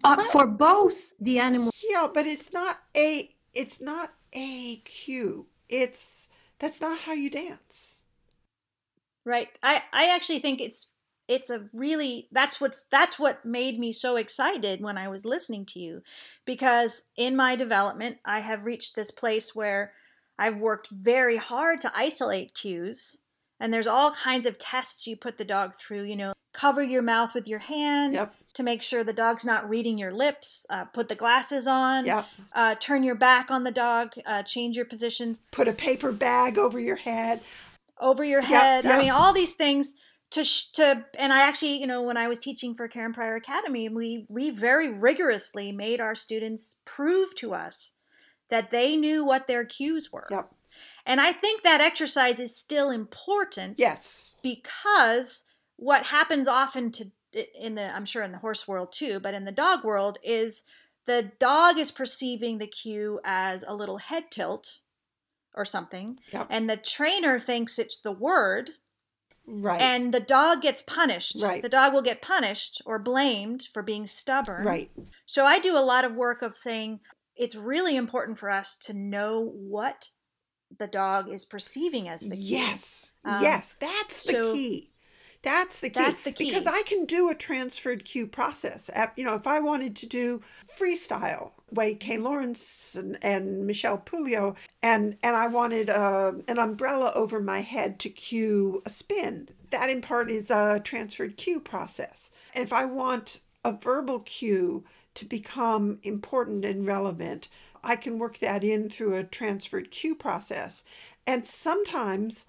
uh, 0.04 0.22
for 0.30 0.46
both 0.46 1.12
the 1.20 1.38
animal 1.38 1.70
yeah 1.90 2.06
but 2.12 2.26
it's 2.26 2.52
not 2.52 2.78
a 2.96 3.35
it's 3.52 3.80
not 3.80 4.12
a 4.32 4.76
cue 4.85 5.46
it's 5.68 6.28
that's 6.62 6.80
not 6.80 7.00
how 7.00 7.12
you 7.12 7.28
dance. 7.28 8.02
Right. 9.24 9.48
I 9.62 9.82
I 9.92 10.14
actually 10.14 10.38
think 10.38 10.61
it's 10.61 10.92
it's 11.28 11.50
a 11.50 11.68
really 11.74 12.28
that's 12.30 12.61
what's 12.61 12.85
that's 12.85 13.18
what 13.18 13.44
made 13.44 13.78
me 13.78 13.90
so 13.90 14.16
excited 14.16 14.80
when 14.80 14.96
I 14.96 15.08
was 15.08 15.24
listening 15.24 15.66
to 15.66 15.80
you 15.80 16.02
because 16.44 17.04
in 17.16 17.35
my 17.35 17.56
development 17.56 18.18
I 18.24 18.40
have 18.40 18.64
reached 18.64 18.94
this 18.94 19.11
place 19.11 19.56
where 19.56 19.92
I've 20.38 20.61
worked 20.61 20.88
very 20.90 21.37
hard 21.37 21.80
to 21.80 21.92
isolate 21.96 22.54
cues 22.54 23.22
and 23.62 23.72
there's 23.72 23.87
all 23.87 24.11
kinds 24.11 24.44
of 24.44 24.59
tests 24.59 25.07
you 25.07 25.16
put 25.16 25.38
the 25.38 25.44
dog 25.44 25.75
through, 25.75 26.03
you 26.03 26.16
know, 26.16 26.33
cover 26.53 26.83
your 26.83 27.03
mouth 27.03 27.35
with 27.35 27.48
your 27.48 27.61
hand, 27.61 28.14
yep 28.14 28.35
to 28.55 28.62
make 28.62 28.83
sure 28.83 29.03
the 29.03 29.12
dog's 29.12 29.44
not 29.44 29.68
reading 29.68 29.98
your 29.98 30.12
lips. 30.12 30.66
Uh, 30.68 30.85
put 30.85 31.09
the 31.09 31.14
glasses 31.14 31.66
on. 31.66 32.05
Yeah. 32.05 32.25
Uh, 32.55 32.75
turn 32.75 33.03
your 33.03 33.14
back 33.14 33.51
on 33.51 33.64
the 33.64 33.70
dog. 33.70 34.12
Uh, 34.27 34.42
change 34.42 34.77
your 34.77 34.85
positions. 34.85 35.40
Put 35.51 35.68
a 35.68 35.72
paper 35.72 36.12
bag 36.12 36.59
over 36.59 36.79
your 36.79 36.96
head. 36.96 37.40
Over 37.98 38.25
your 38.25 38.42
head. 38.42 38.87
I 38.87 38.98
mean, 38.98 39.11
all 39.11 39.33
these 39.33 39.55
things 39.55 39.94
to 40.31 40.44
sh- 40.44 40.70
to. 40.72 41.05
And 41.18 41.33
I 41.33 41.46
actually, 41.48 41.81
you 41.81 41.87
know, 41.87 42.03
when 42.03 42.16
I 42.16 42.29
was 42.29 42.38
teaching 42.38 42.75
for 42.75 42.88
Karen 42.88 43.12
Pryor 43.12 43.37
Academy, 43.37 43.88
we 43.88 44.27
we 44.29 44.51
very 44.51 44.88
rigorously 44.88 45.72
made 45.72 46.01
our 46.01 46.14
students 46.14 46.81
prove 46.85 47.35
to 47.37 47.55
us 47.55 47.92
that 48.51 48.70
they 48.70 48.96
knew 48.96 49.25
what 49.25 49.46
their 49.46 49.64
cues 49.64 50.12
were. 50.12 50.27
Yep. 50.31 50.51
And 51.04 51.20
I 51.20 51.32
think 51.32 51.62
that 51.62 51.80
exercise 51.80 52.38
is 52.38 52.56
still 52.56 52.90
important. 52.90 53.78
Yes. 53.78 54.36
Because 54.42 55.44
what 55.76 56.06
happens 56.06 56.46
often 56.48 56.90
to 56.92 57.06
in 57.60 57.74
the 57.76 57.90
I'm 57.94 58.04
sure 58.04 58.22
in 58.22 58.32
the 58.32 58.38
horse 58.38 58.68
world 58.68 58.92
too, 58.92 59.18
but 59.18 59.32
in 59.34 59.44
the 59.44 59.52
dog 59.52 59.84
world 59.84 60.18
is 60.22 60.64
the 61.06 61.32
dog 61.38 61.78
is 61.78 61.90
perceiving 61.90 62.58
the 62.58 62.66
cue 62.66 63.18
as 63.24 63.64
a 63.66 63.74
little 63.74 63.96
head 63.98 64.30
tilt 64.30 64.78
or 65.54 65.64
something, 65.64 66.18
Yep. 66.32 66.46
and 66.50 66.68
the 66.70 66.76
trainer 66.76 67.38
thinks 67.38 67.78
it's 67.78 67.98
the 68.00 68.12
word, 68.12 68.70
Right. 69.46 69.80
and 69.80 70.12
the 70.14 70.20
dog 70.20 70.60
gets 70.62 70.82
punished. 70.82 71.36
Right. 71.40 71.62
The 71.62 71.68
dog 71.68 71.92
will 71.94 72.02
get 72.02 72.22
punished 72.22 72.80
or 72.86 72.98
blamed 72.98 73.66
for 73.72 73.82
being 73.82 74.06
stubborn. 74.06 74.64
right. 74.66 74.90
So 75.26 75.44
I 75.46 75.58
do 75.58 75.76
a 75.76 75.80
lot 75.80 76.04
of 76.04 76.14
work 76.14 76.42
of 76.42 76.56
saying 76.56 77.00
it's 77.34 77.54
really 77.56 77.96
important 77.96 78.38
for 78.38 78.50
us 78.50 78.76
to 78.76 78.92
know 78.94 79.40
what 79.42 80.10
the 80.78 80.87
dog 80.87 81.28
is 81.28 81.44
perceiving 81.44 82.08
as 82.08 82.22
the 82.22 82.37
key. 82.37 82.42
Yes. 82.42 83.12
Um, 83.24 83.42
yes. 83.42 83.76
That's 83.80 84.24
the 84.24 84.32
so 84.32 84.52
key. 84.52 84.92
That's 85.42 85.80
the 85.80 85.90
key. 85.90 86.00
that's 86.00 86.20
the 86.20 86.32
key. 86.32 86.46
Because 86.46 86.66
I 86.66 86.82
can 86.82 87.04
do 87.04 87.28
a 87.28 87.35
transferred 87.35 88.04
cue 88.04 88.28
process. 88.28 88.88
You 89.16 89.24
know, 89.24 89.35
if 89.35 89.46
I 89.46 89.58
wanted 89.58 89.96
to 89.96 90.06
do 90.06 90.40
freestyle, 90.68 91.52
way 91.70 91.94
Kay 91.94 92.18
Laurence 92.18 92.94
and, 92.94 93.18
and 93.22 93.66
Michele 93.66 93.98
Pouliot, 93.98 94.56
and 94.82 95.16
and 95.22 95.35
I 95.37 95.48
wanted 95.48 95.90
uh, 95.90 96.32
an 96.46 96.58
umbrella 96.58 97.12
over 97.14 97.40
my 97.40 97.61
head 97.61 97.98
to 98.00 98.08
cue 98.08 98.82
a 98.87 98.90
spin, 98.90 99.48
that 99.70 99.90
in 99.90 100.00
part 100.00 100.30
is 100.30 100.50
a 100.50 100.80
transferred 100.85 101.37
cue 101.37 101.58
process. 101.58 102.30
And 102.54 102.62
if 102.62 102.72
I 102.72 102.85
want 102.85 103.40
a 103.64 103.72
verbal 103.72 104.20
cue 104.20 104.85
to 105.14 105.24
become 105.24 105.98
important 106.02 106.64
and 106.64 106.87
relevant, 106.87 107.48
I 107.85 107.97
can 107.97 108.18
work 108.18 108.38
that 108.38 108.64
in 108.64 108.88
through 108.90 109.16
a 109.16 109.25
transferred 109.25 109.90
cue 109.90 110.14
process. 110.14 110.85
And 111.27 111.45
sometimes 111.47 112.47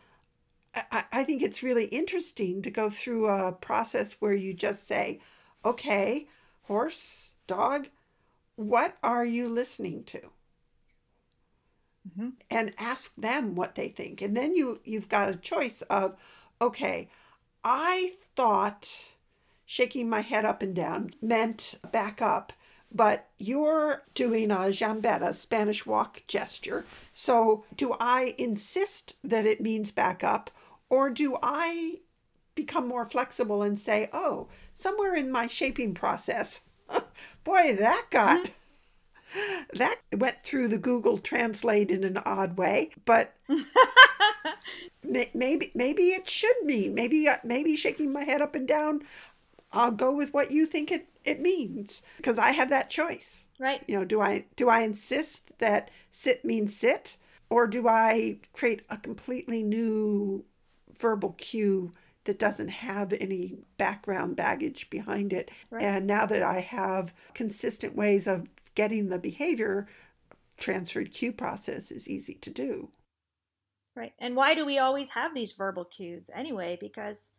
I, 0.76 1.06
I 1.12 1.24
think 1.24 1.42
it's 1.42 1.64
really 1.64 1.86
interesting 1.86 2.62
to 2.64 2.72
go 2.72 2.90
through 2.90 3.28
a 3.30 3.52
process 3.54 4.14
where 4.22 4.34
you 4.34 4.54
just 4.54 4.88
say, 4.88 5.20
okay, 5.66 6.28
horse, 6.64 7.34
dog, 7.48 7.90
what 8.56 8.98
are 9.04 9.26
you 9.26 9.50
listening 9.50 10.04
to? 10.06 10.32
Mhm. 12.18 12.34
And 12.50 12.74
ask 12.78 13.16
them 13.16 13.56
what 13.56 13.76
they 13.76 13.88
think. 13.90 14.22
And 14.22 14.36
then 14.36 14.56
you, 14.56 14.80
you've 14.84 15.10
got 15.10 15.30
a 15.30 15.36
choice 15.36 15.82
of, 15.84 16.16
okay, 16.62 17.10
I 17.64 18.14
thought 18.36 19.16
shaking 19.66 20.10
my 20.10 20.22
head 20.22 20.46
up 20.46 20.62
and 20.62 20.76
down 20.76 21.12
meant 21.22 21.76
back 21.92 22.22
up, 22.22 22.54
but 22.94 23.30
you're 23.38 24.04
doing 24.14 24.52
a 24.52 24.72
jambette, 24.72 25.34
Spanish 25.34 25.86
walk 25.86 26.24
gesture. 26.28 26.86
So 27.12 27.66
do 27.76 27.96
I 28.00 28.36
insist 28.38 29.16
that 29.24 29.46
it 29.46 29.62
means 29.62 29.92
back 29.92 30.24
up, 30.24 30.52
or 30.90 31.10
do 31.10 31.38
I 31.42 32.00
become 32.56 32.88
more 32.88 33.06
flexible 33.06 33.64
and 33.64 33.80
say, 33.80 34.10
oh, 34.14 34.48
somewhere 34.74 35.16
in 35.16 35.32
my 35.32 35.48
shaping 35.48 35.94
process, 35.94 36.62
boy, 37.44 37.76
that 37.78 38.06
got. 38.10 38.50
That 39.74 39.96
went 40.16 40.44
through 40.44 40.68
the 40.68 40.78
Google 40.78 41.18
Translate 41.18 41.90
in 41.90 42.04
an 42.04 42.20
odd 42.24 42.56
way, 42.56 42.92
but 43.04 43.34
maybe 45.04 45.72
maybe 45.76 46.04
it 46.10 46.30
should 46.30 46.56
mean 46.64 46.94
maybe 46.94 47.28
uh, 47.28 47.38
maybe 47.44 47.76
shaking 47.76 48.12
my 48.12 48.24
head 48.24 48.42
up 48.42 48.56
and 48.56 48.68
down 48.68 49.02
i'll 49.72 49.92
go 49.92 50.12
with 50.12 50.34
what 50.34 50.52
you 50.52 50.66
think 50.66 50.92
it, 50.92 51.08
it 51.26 51.40
means 51.40 52.04
because 52.18 52.38
i 52.40 52.52
have 52.52 52.70
that 52.70 52.90
choice 52.90 53.48
Right. 53.60 53.84
you 53.88 53.96
know 53.98 54.06
do 54.06 54.22
i 54.22 54.46
do 54.56 54.70
i 54.70 54.82
insist 54.82 55.58
that 55.60 55.90
sit 56.12 56.44
means 56.46 56.76
sit 56.76 57.18
or 57.50 57.68
do 57.68 57.88
i 57.88 58.40
create 58.54 58.82
a 58.90 58.98
completely 58.98 59.64
new 59.64 60.46
verbal 61.00 61.34
cue 61.34 61.92
that 62.26 62.40
doesn't 62.40 62.70
have 62.70 63.12
any 63.14 63.58
background 63.78 64.36
baggage 64.36 64.90
behind 64.90 65.34
it 65.34 65.52
Right. 65.70 65.84
and 65.84 66.08
now 66.08 66.26
that 66.26 66.44
i 66.44 66.60
have 66.60 67.14
consistent 67.34 67.96
ways 67.96 68.28
of 68.28 68.48
getting 68.76 69.10
the 69.10 69.20
behavior 69.20 69.88
transferred 70.58 71.12
cue 71.12 71.32
process 71.34 71.92
is 71.92 72.10
easy 72.10 72.36
to 72.36 72.50
do 72.50 72.90
Right. 73.96 74.14
And 74.18 74.36
why 74.36 74.56
do 74.56 74.66
we 74.66 74.80
always 74.80 75.10
have 75.12 75.36
these 75.36 75.52
verbal 75.52 75.86
cues 75.86 76.28
anyway? 76.34 76.80
Because 76.82 77.32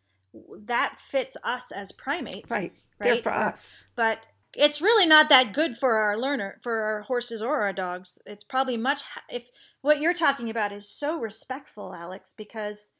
that 0.57 1.01
fits 1.01 1.37
us 1.42 1.73
as 1.73 1.90
primates. 1.90 2.49
right 2.49 2.73
they're 3.01 3.17
for 3.17 3.33
us 3.33 3.89
But 3.97 4.27
it's 4.57 4.81
really 4.81 5.07
not 5.07 5.29
that 5.31 5.53
good 5.53 5.77
for 5.77 5.97
our 5.97 6.17
learner, 6.17 6.59
for 6.63 6.81
our 6.83 7.03
horses 7.03 7.43
or 7.43 7.61
our 7.61 7.73
dogs. 7.73 8.19
It's 8.25 8.45
probably 8.45 8.77
much, 8.77 9.03
if 9.29 9.49
what 9.83 10.01
you're 10.01 10.15
talking 10.15 10.49
about 10.49 10.73
is 10.73 10.89
so 10.89 11.19
respectful, 11.19 11.95
Alex, 11.95 12.33
because 12.37 12.93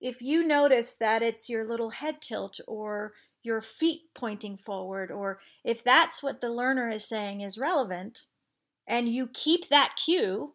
if 0.00 0.22
you 0.22 0.46
notice 0.46 0.96
that 0.96 1.22
it's 1.22 1.48
your 1.48 1.66
little 1.66 1.90
head 1.90 2.22
tilt 2.22 2.60
or 2.66 3.12
your 3.42 3.60
feet 3.60 4.02
pointing 4.14 4.56
forward, 4.56 5.10
or 5.10 5.38
if 5.64 5.84
that's 5.84 6.22
what 6.22 6.40
the 6.40 6.52
learner 6.52 6.88
is 6.88 7.06
saying 7.06 7.40
is 7.42 7.58
relevant, 7.58 8.26
and 8.88 9.08
you 9.08 9.28
keep 9.32 9.68
that 9.68 9.94
cue 10.02 10.54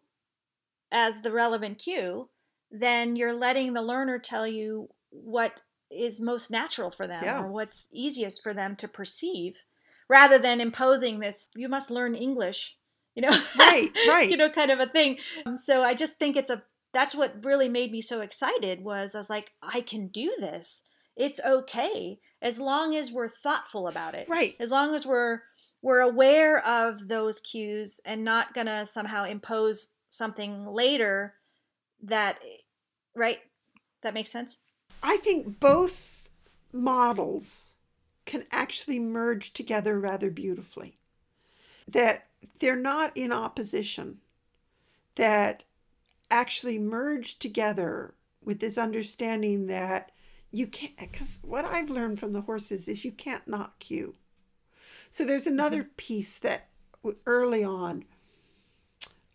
as 0.90 1.20
the 1.20 1.32
relevant 1.32 1.78
cue, 1.78 2.28
then 2.70 3.16
you're 3.16 3.32
letting 3.32 3.72
the 3.72 3.82
learner 3.82 4.18
tell 4.18 4.46
you 4.46 4.88
what 5.10 5.62
is 5.90 6.20
most 6.20 6.50
natural 6.50 6.90
for 6.90 7.06
them 7.06 7.22
Yeah. 7.24 7.42
or 7.42 7.48
what's 7.48 7.88
easiest 7.92 8.42
for 8.42 8.52
them 8.54 8.76
to 8.76 8.88
perceive 8.88 9.62
rather 10.08 10.38
than 10.38 10.60
imposing 10.60 11.20
this 11.20 11.48
you 11.56 11.68
must 11.68 11.90
learn 11.90 12.14
english 12.14 12.76
you 13.14 13.22
know 13.22 13.36
Right, 13.58 13.90
right. 14.08 14.28
you 14.30 14.36
know 14.36 14.50
kind 14.50 14.70
of 14.70 14.80
a 14.80 14.86
thing 14.86 15.18
Um, 15.44 15.56
so 15.56 15.82
i 15.82 15.94
just 15.94 16.18
think 16.18 16.36
it's 16.36 16.50
a 16.50 16.62
that's 16.92 17.14
what 17.14 17.44
really 17.44 17.68
made 17.68 17.92
me 17.92 18.00
so 18.00 18.20
excited 18.20 18.82
was 18.82 19.14
i 19.14 19.18
was 19.18 19.30
like 19.30 19.52
i 19.62 19.80
can 19.80 20.08
do 20.08 20.32
this 20.38 20.84
it's 21.16 21.40
okay 21.46 22.18
as 22.42 22.60
long 22.60 22.94
as 22.94 23.10
we're 23.12 23.28
thoughtful 23.28 23.88
about 23.88 24.14
it 24.14 24.28
Right. 24.28 24.54
as 24.60 24.70
long 24.70 24.94
as 24.94 25.06
we're 25.06 25.40
we're 25.82 26.00
aware 26.00 26.58
of 26.66 27.06
those 27.08 27.38
cues 27.40 28.00
and 28.04 28.24
not 28.24 28.54
gonna 28.54 28.86
somehow 28.86 29.24
impose 29.24 29.94
something 30.08 30.66
later 30.66 31.34
that 32.02 32.38
right 33.14 33.38
that 34.02 34.14
makes 34.14 34.30
sense 34.30 34.58
I 35.02 35.18
think 35.18 35.60
both 35.60 36.28
models 36.72 37.74
can 38.24 38.44
actually 38.50 38.98
merge 38.98 39.52
together 39.52 39.98
rather 39.98 40.30
beautifully. 40.30 40.98
That 41.88 42.26
they're 42.58 42.74
not 42.74 43.16
in 43.16 43.32
opposition, 43.32 44.18
that 45.14 45.62
actually 46.30 46.78
merge 46.78 47.38
together 47.38 48.14
with 48.44 48.60
this 48.60 48.78
understanding 48.78 49.66
that 49.66 50.10
you 50.50 50.66
can't, 50.66 50.96
because 50.96 51.40
what 51.42 51.64
I've 51.64 51.90
learned 51.90 52.18
from 52.18 52.32
the 52.32 52.42
horses 52.42 52.88
is 52.88 53.04
you 53.04 53.12
can't 53.12 53.46
not 53.46 53.78
cue. 53.78 54.14
So 55.10 55.24
there's 55.24 55.46
another 55.46 55.84
piece 55.84 56.38
that 56.38 56.68
early 57.26 57.62
on, 57.62 58.04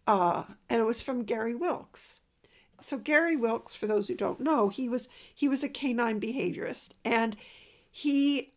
uh, 0.07 0.43
and 0.69 0.81
it 0.81 0.85
was 0.85 1.01
from 1.01 1.23
Gary 1.23 1.55
Wilkes 1.55 2.20
so 2.81 2.97
Gary 2.97 3.35
Wilkes, 3.35 3.75
for 3.75 3.87
those 3.87 4.07
who 4.07 4.15
don't 4.15 4.39
know, 4.39 4.69
he 4.69 4.89
was 4.89 5.07
he 5.33 5.47
was 5.47 5.63
a 5.63 5.69
canine 5.69 6.19
behaviorist, 6.19 6.91
and 7.05 7.37
he, 7.89 8.51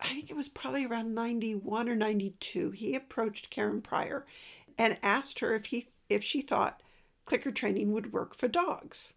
I 0.00 0.08
think 0.08 0.30
it 0.30 0.36
was 0.36 0.48
probably 0.48 0.84
around 0.84 1.14
ninety 1.14 1.54
one 1.54 1.88
or 1.88 1.96
ninety 1.96 2.34
two. 2.40 2.70
He 2.70 2.94
approached 2.94 3.50
Karen 3.50 3.80
Pryor, 3.80 4.26
and 4.76 4.98
asked 5.02 5.40
her 5.40 5.54
if 5.54 5.66
he 5.66 5.88
if 6.08 6.22
she 6.22 6.40
thought 6.42 6.82
clicker 7.24 7.50
training 7.50 7.92
would 7.92 8.12
work 8.12 8.34
for 8.34 8.48
dogs, 8.48 9.14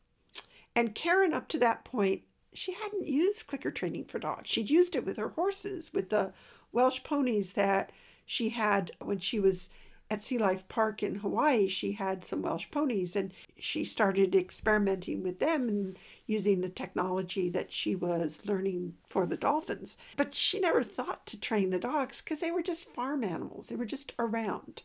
and 0.76 0.96
Karen 0.96 1.34
up 1.34 1.48
to 1.50 1.58
that 1.60 1.84
point 1.84 2.24
she 2.54 2.74
hadn't 2.74 3.08
used 3.08 3.48
clicker 3.48 3.72
training 3.72 4.06
for 4.06 4.20
dogs. 4.20 4.50
She'd 4.50 4.70
used 4.70 4.96
it 4.96 5.06
with 5.06 5.18
her 5.18 5.30
horses, 5.30 5.94
with 5.94 6.10
the 6.10 6.34
Welsh 6.72 7.04
ponies 7.04 7.54
that 7.54 7.92
she 8.26 8.50
had 8.50 8.92
when 9.00 9.20
she 9.20 9.40
was 9.40 9.70
at 10.12 10.24
Sea 10.24 10.38
Life 10.38 10.68
Park 10.68 11.02
in 11.02 11.16
Hawaii, 11.16 11.70
she 11.70 11.94
had 11.94 12.26
some 12.26 12.42
Welsh 12.42 12.70
ponies 12.70 13.16
and 13.16 13.32
she 13.58 13.86
started 13.86 14.36
experimenting 14.36 15.24
with 15.24 15.40
them 15.40 15.70
and 15.70 15.98
using 16.28 16.60
the 16.60 16.68
technology 16.70 17.50
that 17.50 17.72
she 17.72 17.96
was 17.96 18.46
learning 18.46 18.96
for 19.08 19.26
the 19.26 19.38
dolphins. 19.38 19.98
But 20.18 20.34
she 20.34 20.60
never 20.60 20.84
thought 20.84 21.26
to 21.28 21.40
train 21.40 21.70
the 21.70 21.80
dogs 21.80 22.22
because 22.22 22.42
they 22.42 22.52
were 22.52 22.62
just 22.62 22.94
farm 22.94 23.24
animals, 23.24 23.68
they 23.68 23.78
were 23.78 23.86
just 23.86 24.14
around. 24.20 24.84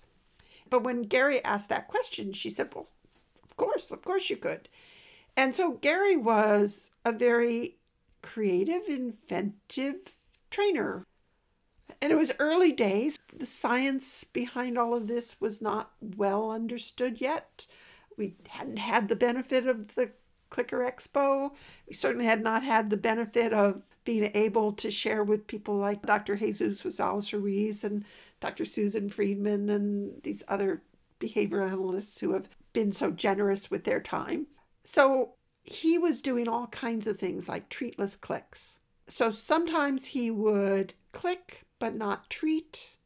But 0.70 0.84
when 0.84 1.02
Gary 1.02 1.44
asked 1.44 1.70
that 1.70 1.88
question, 1.88 2.32
she 2.32 2.48
said, 2.48 2.72
Well, 2.72 2.86
of 3.42 3.56
course, 3.56 3.90
of 3.90 4.02
course 4.02 4.30
you 4.30 4.36
could. 4.36 4.68
And 5.36 5.56
so 5.56 5.72
Gary 5.72 6.16
was 6.16 6.92
a 7.04 7.10
very 7.10 7.78
creative, 8.22 8.82
inventive 8.88 9.96
trainer. 10.50 11.04
And 12.00 12.12
it 12.12 12.16
was 12.16 12.32
early 12.38 12.70
days. 12.70 13.15
The 13.37 13.46
science 13.46 14.25
behind 14.25 14.79
all 14.79 14.94
of 14.94 15.09
this 15.09 15.40
was 15.40 15.61
not 15.61 15.92
well 16.01 16.51
understood 16.51 17.20
yet. 17.20 17.66
We 18.16 18.35
hadn't 18.49 18.79
had 18.79 19.09
the 19.09 19.16
benefit 19.16 19.66
of 19.66 19.94
the 19.94 20.11
Clicker 20.49 20.79
Expo. 20.79 21.53
We 21.87 21.94
certainly 21.94 22.25
had 22.25 22.42
not 22.42 22.62
had 22.62 22.88
the 22.88 22.96
benefit 22.96 23.53
of 23.53 23.94
being 24.05 24.31
able 24.35 24.72
to 24.72 24.90
share 24.90 25.22
with 25.22 25.46
people 25.46 25.77
like 25.77 26.03
Dr. 26.03 26.37
Jesus 26.37 26.83
Rosales 26.83 27.33
Ruiz 27.33 27.85
and 27.85 28.05
Dr. 28.40 28.64
Susan 28.64 29.11
Friedman 29.11 29.68
and 29.68 30.22
these 30.22 30.42
other 30.49 30.83
behavior 31.18 31.62
analysts 31.62 32.18
who 32.20 32.33
have 32.33 32.49
been 32.72 32.92
so 32.92 33.11
generous 33.11 33.70
with 33.70 33.85
their 33.85 34.01
time. 34.01 34.46
So 34.85 35.35
he 35.64 35.99
was 35.99 36.22
doing 36.22 36.49
all 36.49 36.68
kinds 36.68 37.07
of 37.07 37.18
things 37.18 37.49
like 37.49 37.68
treatless 37.68 38.16
clicks. 38.16 38.81
So 39.09 39.31
sometimes 39.31 40.07
he 40.07 40.31
would 40.31 40.94
click 41.12 41.64
but 41.79 41.94
not 41.94 42.31
treat. 42.31 42.96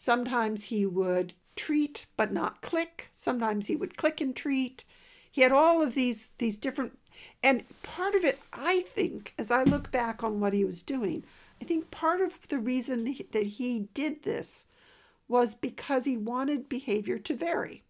Sometimes 0.00 0.64
he 0.64 0.86
would 0.86 1.34
treat 1.54 2.06
but 2.16 2.32
not 2.32 2.62
click. 2.62 3.10
Sometimes 3.12 3.66
he 3.66 3.76
would 3.76 3.98
click 3.98 4.22
and 4.22 4.34
treat. 4.34 4.84
He 5.30 5.42
had 5.42 5.52
all 5.52 5.82
of 5.82 5.92
these 5.92 6.30
these 6.38 6.56
different 6.56 6.98
and 7.42 7.64
part 7.82 8.14
of 8.14 8.24
it 8.24 8.38
I 8.50 8.80
think 8.80 9.34
as 9.36 9.50
I 9.50 9.62
look 9.62 9.92
back 9.92 10.24
on 10.24 10.40
what 10.40 10.54
he 10.54 10.64
was 10.64 10.82
doing, 10.82 11.24
I 11.60 11.66
think 11.66 11.90
part 11.90 12.22
of 12.22 12.48
the 12.48 12.56
reason 12.56 13.04
that 13.04 13.42
he 13.42 13.88
did 13.92 14.22
this 14.22 14.66
was 15.28 15.54
because 15.54 16.06
he 16.06 16.16
wanted 16.16 16.70
behavior 16.70 17.18
to 17.18 17.36
vary. 17.36 17.82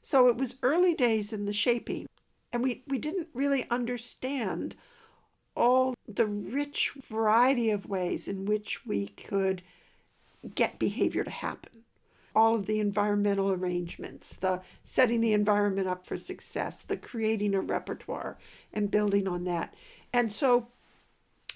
So 0.00 0.28
it 0.28 0.38
was 0.38 0.56
early 0.62 0.94
days 0.94 1.30
in 1.30 1.44
the 1.44 1.52
shaping 1.52 2.06
and 2.54 2.62
we, 2.62 2.84
we 2.88 2.96
didn't 2.96 3.28
really 3.34 3.66
understand 3.70 4.76
all 5.54 5.92
the 6.08 6.24
rich 6.24 6.92
variety 7.02 7.68
of 7.68 7.84
ways 7.84 8.28
in 8.28 8.46
which 8.46 8.86
we 8.86 9.08
could 9.08 9.60
get 10.54 10.78
behavior 10.78 11.24
to 11.24 11.30
happen. 11.30 11.84
All 12.34 12.56
of 12.56 12.66
the 12.66 12.80
environmental 12.80 13.52
arrangements, 13.52 14.36
the 14.36 14.60
setting 14.82 15.20
the 15.20 15.32
environment 15.32 15.86
up 15.86 16.06
for 16.06 16.16
success, 16.16 16.82
the 16.82 16.96
creating 16.96 17.54
a 17.54 17.60
repertoire 17.60 18.36
and 18.72 18.90
building 18.90 19.28
on 19.28 19.44
that. 19.44 19.74
And 20.12 20.32
so 20.32 20.68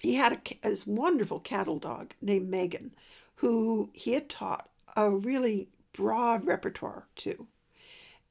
he 0.01 0.15
had 0.15 0.33
a, 0.33 0.69
this 0.69 0.87
wonderful 0.87 1.41
cattle 1.41 1.79
dog 1.79 2.15
named 2.23 2.49
Megan, 2.49 2.95
who 3.37 3.91
he 3.93 4.13
had 4.13 4.29
taught 4.29 4.69
a 4.97 5.11
really 5.11 5.69
broad 5.93 6.47
repertoire 6.47 7.07
to. 7.17 7.49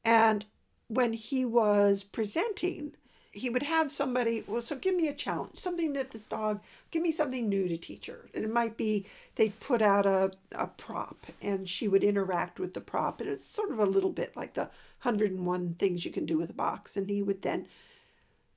And 0.06 0.46
when 0.88 1.13
he 1.13 1.43
was 1.43 2.04
presenting, 2.04 2.93
he 3.38 3.50
would 3.50 3.63
have 3.63 3.91
somebody, 3.91 4.43
well, 4.47 4.62
so 4.62 4.76
give 4.76 4.95
me 4.95 5.08
a 5.08 5.13
challenge, 5.13 5.58
something 5.58 5.93
that 5.93 6.12
this 6.12 6.26
dog, 6.26 6.62
give 6.91 7.02
me 7.02 7.12
something 7.12 7.47
new 7.47 7.67
to 7.67 7.78
teach 7.78 8.08
her. 8.08 8.28
And 8.34 8.43
it 8.43 8.52
might 8.52 8.78
be 8.78 9.06
they'd 9.36 9.60
put 9.60 9.82
out 9.82 10.06
a, 10.06 10.32
a 10.54 10.67
prop 10.67 11.17
and 11.41 11.67
she 11.67 11.88
would 11.88 12.04
interact 12.04 12.60
with 12.60 12.73
the 12.73 12.82
prop. 12.82 13.21
And 13.21 13.30
it's 13.30 13.47
sort 13.47 13.71
of 13.71 13.80
a 13.80 13.86
little 13.86 14.12
bit 14.12 14.36
like 14.36 14.56
the 14.56 14.69
101 15.04 15.76
things 15.76 16.06
you 16.06 16.12
can 16.12 16.26
do 16.26 16.38
with 16.38 16.50
a 16.50 16.54
box. 16.54 16.97
And 16.97 17.10
he 17.10 17.21
would 17.21 17.43
then 17.43 17.67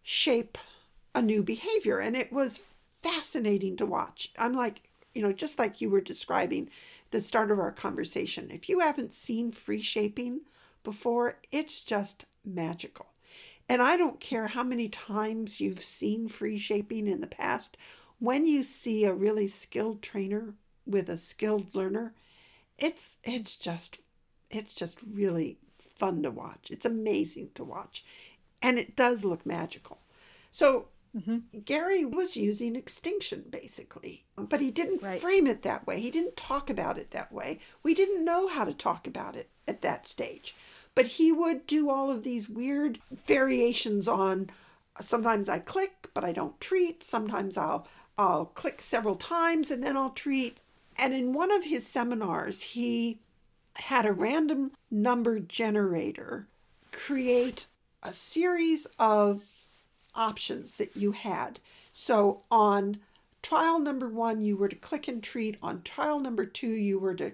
shape 0.02 0.58
a 1.14 1.22
new 1.22 1.42
behavior. 1.42 1.98
And 1.98 2.16
it 2.16 2.32
was 2.32 2.60
fascinating 3.00 3.76
to 3.76 3.86
watch. 3.86 4.32
I'm 4.38 4.54
like, 4.54 4.88
you 5.14 5.22
know, 5.22 5.32
just 5.32 5.58
like 5.58 5.80
you 5.80 5.90
were 5.90 6.00
describing 6.00 6.70
the 7.10 7.20
start 7.20 7.50
of 7.50 7.58
our 7.58 7.72
conversation, 7.72 8.50
if 8.50 8.68
you 8.68 8.80
haven't 8.80 9.12
seen 9.12 9.50
free 9.50 9.80
shaping 9.80 10.42
before, 10.84 11.36
it's 11.50 11.80
just 11.80 12.24
magical. 12.44 13.09
And 13.70 13.80
I 13.80 13.96
don't 13.96 14.18
care 14.18 14.48
how 14.48 14.64
many 14.64 14.88
times 14.88 15.60
you've 15.60 15.80
seen 15.80 16.26
free 16.26 16.58
shaping 16.58 17.06
in 17.06 17.20
the 17.20 17.28
past, 17.28 17.76
when 18.18 18.44
you 18.44 18.64
see 18.64 19.04
a 19.04 19.14
really 19.14 19.46
skilled 19.46 20.02
trainer 20.02 20.54
with 20.84 21.08
a 21.08 21.16
skilled 21.16 21.72
learner, 21.72 22.12
it's 22.80 23.16
it's 23.22 23.54
just 23.54 24.00
it's 24.50 24.74
just 24.74 24.98
really 25.08 25.58
fun 25.70 26.24
to 26.24 26.32
watch. 26.32 26.68
It's 26.72 26.84
amazing 26.84 27.50
to 27.54 27.62
watch. 27.62 28.04
And 28.60 28.76
it 28.76 28.96
does 28.96 29.24
look 29.24 29.46
magical. 29.46 30.00
So 30.50 30.88
Mm-hmm. 31.16 31.58
Gary 31.64 32.04
was 32.04 32.36
using 32.36 32.76
extinction 32.76 33.46
basically, 33.50 34.26
but 34.36 34.60
he 34.60 34.70
didn't 34.70 35.02
right. 35.02 35.20
frame 35.20 35.48
it 35.48 35.62
that 35.62 35.84
way. 35.84 35.98
He 35.98 36.08
didn't 36.08 36.36
talk 36.36 36.70
about 36.70 36.98
it 36.98 37.10
that 37.10 37.32
way. 37.32 37.58
We 37.82 37.94
didn't 37.94 38.24
know 38.24 38.46
how 38.46 38.62
to 38.62 38.72
talk 38.72 39.08
about 39.08 39.34
it 39.34 39.48
at 39.66 39.82
that 39.82 40.06
stage. 40.06 40.54
But 40.94 41.06
he 41.06 41.32
would 41.32 41.66
do 41.66 41.88
all 41.88 42.10
of 42.10 42.24
these 42.24 42.48
weird 42.48 42.98
variations 43.10 44.08
on 44.08 44.50
sometimes 45.00 45.48
I 45.48 45.58
click, 45.58 46.10
but 46.14 46.24
I 46.24 46.32
don't 46.32 46.60
treat. 46.60 47.02
Sometimes 47.02 47.56
I'll 47.56 47.86
I'll 48.18 48.46
click 48.46 48.82
several 48.82 49.16
times 49.16 49.70
and 49.70 49.82
then 49.82 49.96
I'll 49.96 50.10
treat. 50.10 50.60
And 50.98 51.14
in 51.14 51.32
one 51.32 51.50
of 51.50 51.64
his 51.64 51.86
seminars, 51.86 52.60
he 52.62 53.20
had 53.74 54.04
a 54.04 54.12
random 54.12 54.72
number 54.90 55.40
generator 55.40 56.46
create 56.92 57.66
a 58.02 58.12
series 58.12 58.86
of 58.98 59.44
options 60.14 60.72
that 60.72 60.96
you 60.96 61.12
had. 61.12 61.60
So 61.92 62.42
on 62.50 62.98
trial 63.42 63.78
number 63.78 64.08
one, 64.08 64.42
you 64.42 64.56
were 64.56 64.68
to 64.68 64.76
click 64.76 65.08
and 65.08 65.22
treat. 65.22 65.56
On 65.62 65.82
trial 65.82 66.20
number 66.20 66.44
two, 66.44 66.68
you 66.70 66.98
were 66.98 67.14
to 67.14 67.32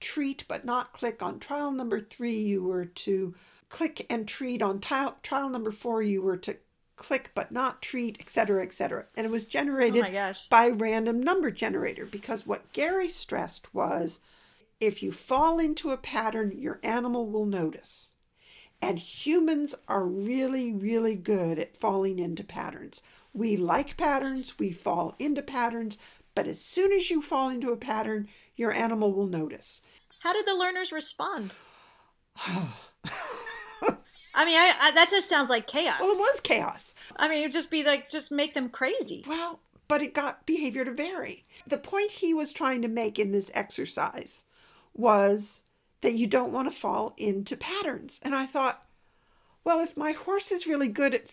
treat 0.00 0.44
but 0.48 0.64
not 0.64 0.92
click. 0.92 1.22
On 1.22 1.38
trial 1.38 1.70
number 1.70 2.00
three, 2.00 2.38
you 2.38 2.62
were 2.62 2.84
to 2.84 3.34
click 3.68 4.06
and 4.08 4.26
treat. 4.26 4.62
On 4.62 4.80
trial, 4.80 5.16
trial 5.22 5.48
number 5.48 5.70
four, 5.70 6.02
you 6.02 6.22
were 6.22 6.36
to 6.36 6.56
click 6.96 7.30
but 7.34 7.52
not 7.52 7.80
treat, 7.80 8.18
etc., 8.20 8.62
etc. 8.62 9.06
And 9.16 9.26
it 9.26 9.30
was 9.30 9.44
generated 9.44 10.04
oh 10.04 10.32
by 10.50 10.68
random 10.68 11.22
number 11.22 11.50
generator 11.50 12.04
because 12.04 12.46
what 12.46 12.72
Gary 12.72 13.08
stressed 13.08 13.72
was 13.74 14.20
if 14.80 15.02
you 15.02 15.10
fall 15.12 15.58
into 15.58 15.90
a 15.90 15.96
pattern, 15.96 16.52
your 16.56 16.78
animal 16.82 17.26
will 17.26 17.46
notice. 17.46 18.14
And 18.80 18.98
humans 18.98 19.74
are 19.88 20.04
really, 20.04 20.72
really 20.72 21.16
good 21.16 21.58
at 21.58 21.76
falling 21.76 22.20
into 22.20 22.44
patterns. 22.44 23.02
We 23.32 23.56
like 23.56 23.96
patterns, 23.96 24.58
we 24.58 24.70
fall 24.70 25.16
into 25.18 25.42
patterns, 25.42 25.98
but 26.34 26.46
as 26.46 26.60
soon 26.60 26.92
as 26.92 27.10
you 27.10 27.20
fall 27.20 27.48
into 27.48 27.72
a 27.72 27.76
pattern, 27.76 28.28
your 28.58 28.72
animal 28.72 29.12
will 29.12 29.26
notice. 29.26 29.80
How 30.20 30.32
did 30.32 30.46
the 30.46 30.56
learners 30.56 30.92
respond? 30.92 31.54
I 34.34 34.44
mean, 34.44 34.56
I, 34.56 34.72
I, 34.80 34.90
that 34.92 35.08
just 35.10 35.28
sounds 35.28 35.50
like 35.50 35.66
chaos. 35.66 35.98
Well, 36.00 36.14
it 36.14 36.18
was 36.18 36.40
chaos. 36.40 36.94
I 37.16 37.28
mean, 37.28 37.38
it'd 37.40 37.52
just 37.52 37.70
be 37.70 37.82
like, 37.82 38.10
just 38.10 38.30
make 38.30 38.54
them 38.54 38.68
crazy. 38.68 39.24
Well, 39.26 39.60
but 39.88 40.02
it 40.02 40.14
got 40.14 40.46
behavior 40.46 40.84
to 40.84 40.92
vary. 40.92 41.42
The 41.66 41.78
point 41.78 42.12
he 42.12 42.34
was 42.34 42.52
trying 42.52 42.82
to 42.82 42.88
make 42.88 43.18
in 43.18 43.32
this 43.32 43.50
exercise 43.54 44.44
was 44.94 45.62
that 46.02 46.14
you 46.14 46.26
don't 46.26 46.52
want 46.52 46.70
to 46.70 46.78
fall 46.78 47.14
into 47.16 47.56
patterns. 47.56 48.20
And 48.22 48.34
I 48.34 48.46
thought, 48.46 48.84
well, 49.64 49.80
if 49.80 49.96
my 49.96 50.12
horse 50.12 50.52
is 50.52 50.66
really 50.66 50.88
good 50.88 51.14
at 51.14 51.24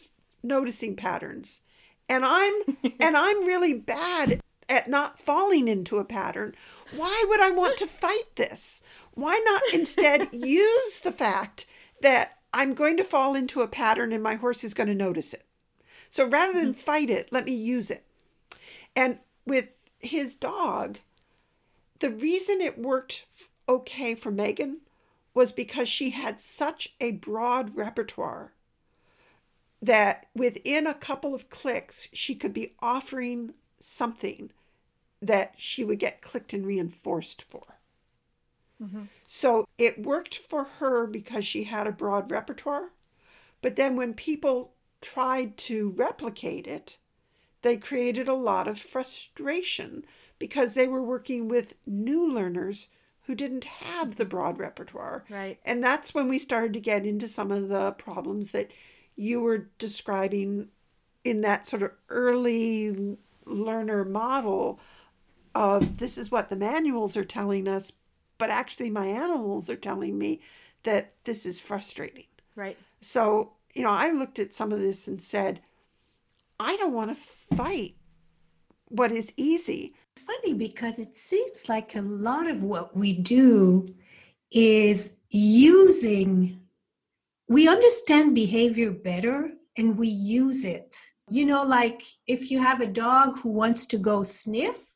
noticing 0.43 0.95
patterns 0.95 1.61
and 2.07 2.23
I'm 2.25 2.53
and 3.01 3.17
I'm 3.17 3.45
really 3.45 3.73
bad 3.73 4.41
at 4.67 4.87
not 4.87 5.19
falling 5.19 5.67
into 5.67 5.97
a 5.97 6.05
pattern, 6.05 6.55
why 6.95 7.25
would 7.27 7.41
I 7.41 7.51
want 7.51 7.77
to 7.77 7.87
fight 7.87 8.35
this? 8.35 8.81
Why 9.13 9.41
not 9.45 9.61
instead 9.73 10.29
use 10.33 10.99
the 10.99 11.11
fact 11.11 11.65
that 12.01 12.39
I'm 12.53 12.73
going 12.73 12.97
to 12.97 13.03
fall 13.03 13.35
into 13.35 13.61
a 13.61 13.67
pattern 13.67 14.11
and 14.11 14.23
my 14.23 14.35
horse 14.35 14.63
is 14.63 14.73
going 14.73 14.87
to 14.87 14.95
notice 14.95 15.33
it? 15.33 15.45
So 16.09 16.27
rather 16.27 16.53
than 16.53 16.71
mm-hmm. 16.71 16.79
fight 16.79 17.09
it, 17.09 17.31
let 17.31 17.45
me 17.45 17.53
use 17.53 17.91
it. 17.91 18.05
And 18.95 19.19
with 19.45 19.75
his 19.99 20.35
dog, 20.35 20.99
the 21.99 22.11
reason 22.11 22.61
it 22.61 22.77
worked 22.77 23.25
okay 23.67 24.15
for 24.15 24.31
Megan 24.31 24.81
was 25.33 25.51
because 25.51 25.89
she 25.89 26.11
had 26.11 26.39
such 26.39 26.95
a 27.01 27.11
broad 27.11 27.75
repertoire 27.75 28.53
that 29.81 30.27
within 30.35 30.87
a 30.87 30.93
couple 30.93 31.33
of 31.33 31.49
clicks, 31.49 32.07
she 32.13 32.33
could 32.35 32.53
be 32.53 32.73
offering 32.79 33.53
something 33.85 34.51
that 35.21 35.53
she 35.57 35.83
would 35.83 35.99
get 35.99 36.21
clicked 36.21 36.53
and 36.53 36.65
reinforced 36.65 37.41
for. 37.41 37.79
Mm-hmm. 38.81 39.03
So 39.27 39.67
it 39.77 40.01
worked 40.01 40.35
for 40.35 40.65
her 40.79 41.07
because 41.07 41.45
she 41.45 41.63
had 41.63 41.87
a 41.87 41.91
broad 41.91 42.31
repertoire. 42.31 42.89
But 43.61 43.75
then 43.75 43.95
when 43.95 44.13
people 44.13 44.73
tried 45.01 45.57
to 45.57 45.93
replicate 45.95 46.67
it, 46.67 46.97
they 47.61 47.77
created 47.77 48.27
a 48.27 48.33
lot 48.33 48.67
of 48.67 48.79
frustration 48.79 50.03
because 50.39 50.73
they 50.73 50.87
were 50.87 51.01
working 51.01 51.47
with 51.47 51.75
new 51.85 52.29
learners 52.29 52.89
who 53.23 53.33
didn't 53.33 53.63
have 53.63 54.17
the 54.17 54.25
broad 54.25 54.59
repertoire. 54.59 55.25
Right. 55.29 55.59
And 55.65 55.83
that's 55.83 56.13
when 56.13 56.27
we 56.27 56.37
started 56.37 56.73
to 56.73 56.79
get 56.79 57.05
into 57.05 57.27
some 57.27 57.51
of 57.51 57.69
the 57.69 57.91
problems 57.93 58.51
that 58.51 58.71
you 59.15 59.41
were 59.41 59.69
describing 59.79 60.67
in 61.23 61.41
that 61.41 61.67
sort 61.67 61.81
of 61.81 61.91
early 62.09 63.17
learner 63.63 64.05
model 64.05 64.79
of 65.53 65.99
this 65.99 66.17
is 66.17 66.31
what 66.31 66.49
the 66.49 66.55
manuals 66.55 67.15
are 67.15 67.23
telling 67.23 67.67
us, 67.67 67.93
but 68.37 68.49
actually 68.49 68.89
my 68.89 69.07
animals 69.07 69.69
are 69.69 69.75
telling 69.75 70.17
me 70.17 70.41
that 70.83 71.13
this 71.23 71.45
is 71.45 71.59
frustrating. 71.59 72.25
Right. 72.55 72.77
So, 73.01 73.53
you 73.73 73.83
know, 73.83 73.91
I 73.91 74.11
looked 74.11 74.39
at 74.39 74.53
some 74.53 74.71
of 74.71 74.79
this 74.79 75.07
and 75.07 75.21
said, 75.21 75.61
I 76.59 76.75
don't 76.77 76.93
want 76.93 77.09
to 77.09 77.15
fight 77.15 77.95
what 78.89 79.11
is 79.11 79.33
easy. 79.37 79.95
It's 80.11 80.25
funny 80.25 80.53
because 80.53 80.99
it 80.99 81.15
seems 81.15 81.67
like 81.67 81.95
a 81.95 82.01
lot 82.01 82.49
of 82.49 82.63
what 82.63 82.95
we 82.95 83.13
do 83.13 83.93
is 84.51 85.15
using, 85.29 86.61
we 87.49 87.67
understand 87.67 88.35
behavior 88.35 88.91
better 88.91 89.51
and 89.77 89.97
we 89.97 90.07
use 90.07 90.63
it. 90.63 90.95
You 91.31 91.45
know, 91.45 91.63
like 91.63 92.03
if 92.27 92.51
you 92.51 92.59
have 92.59 92.81
a 92.81 92.87
dog 92.87 93.39
who 93.39 93.51
wants 93.51 93.85
to 93.87 93.97
go 93.97 94.23
sniff, 94.23 94.95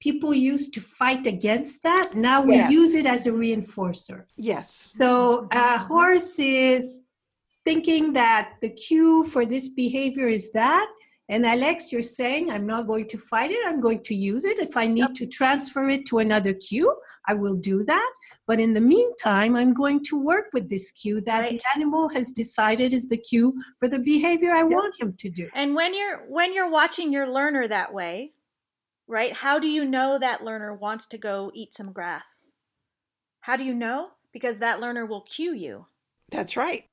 people 0.00 0.32
used 0.34 0.72
to 0.74 0.80
fight 0.80 1.26
against 1.26 1.82
that. 1.82 2.14
Now 2.14 2.40
we 2.42 2.54
yes. 2.54 2.70
use 2.70 2.94
it 2.94 3.06
as 3.06 3.26
a 3.26 3.30
reinforcer. 3.30 4.24
Yes. 4.36 4.70
So 4.72 5.48
uh, 5.52 5.76
a 5.76 5.78
horse 5.78 6.38
is 6.38 7.02
thinking 7.64 8.12
that 8.12 8.52
the 8.62 8.70
cue 8.70 9.24
for 9.24 9.44
this 9.44 9.68
behavior 9.68 10.28
is 10.28 10.50
that. 10.52 10.88
And 11.28 11.44
Alex, 11.44 11.90
you're 11.92 12.02
saying, 12.02 12.52
I'm 12.52 12.66
not 12.66 12.86
going 12.86 13.08
to 13.08 13.18
fight 13.18 13.50
it, 13.50 13.58
I'm 13.66 13.80
going 13.80 13.98
to 14.04 14.14
use 14.14 14.44
it. 14.44 14.60
If 14.60 14.76
I 14.76 14.86
need 14.86 15.00
yep. 15.00 15.14
to 15.14 15.26
transfer 15.26 15.88
it 15.88 16.06
to 16.06 16.18
another 16.18 16.54
cue, 16.54 16.94
I 17.26 17.34
will 17.34 17.56
do 17.56 17.82
that. 17.82 18.12
But 18.46 18.60
in 18.60 18.74
the 18.74 18.80
meantime, 18.80 19.56
I'm 19.56 19.74
going 19.74 20.04
to 20.04 20.22
work 20.22 20.46
with 20.52 20.70
this 20.70 20.92
cue 20.92 21.20
that 21.22 21.40
right. 21.40 21.50
the 21.50 21.60
animal 21.74 22.08
has 22.10 22.30
decided 22.30 22.92
is 22.92 23.08
the 23.08 23.16
cue 23.16 23.54
for 23.78 23.88
the 23.88 23.98
behavior 23.98 24.52
I 24.52 24.60
yep. 24.60 24.70
want 24.70 25.00
him 25.00 25.14
to 25.18 25.28
do. 25.28 25.48
And 25.54 25.74
when 25.74 25.96
you're 25.96 26.18
when 26.28 26.54
you're 26.54 26.70
watching 26.70 27.12
your 27.12 27.26
learner 27.26 27.66
that 27.66 27.92
way, 27.92 28.32
right? 29.08 29.32
How 29.32 29.58
do 29.58 29.68
you 29.68 29.84
know 29.84 30.18
that 30.18 30.44
learner 30.44 30.74
wants 30.74 31.06
to 31.08 31.18
go 31.18 31.50
eat 31.54 31.74
some 31.74 31.92
grass? 31.92 32.52
How 33.40 33.56
do 33.56 33.64
you 33.64 33.74
know? 33.74 34.10
Because 34.32 34.58
that 34.58 34.80
learner 34.80 35.06
will 35.06 35.22
cue 35.22 35.54
you. 35.54 35.86
That's 36.30 36.56
right. 36.56 36.84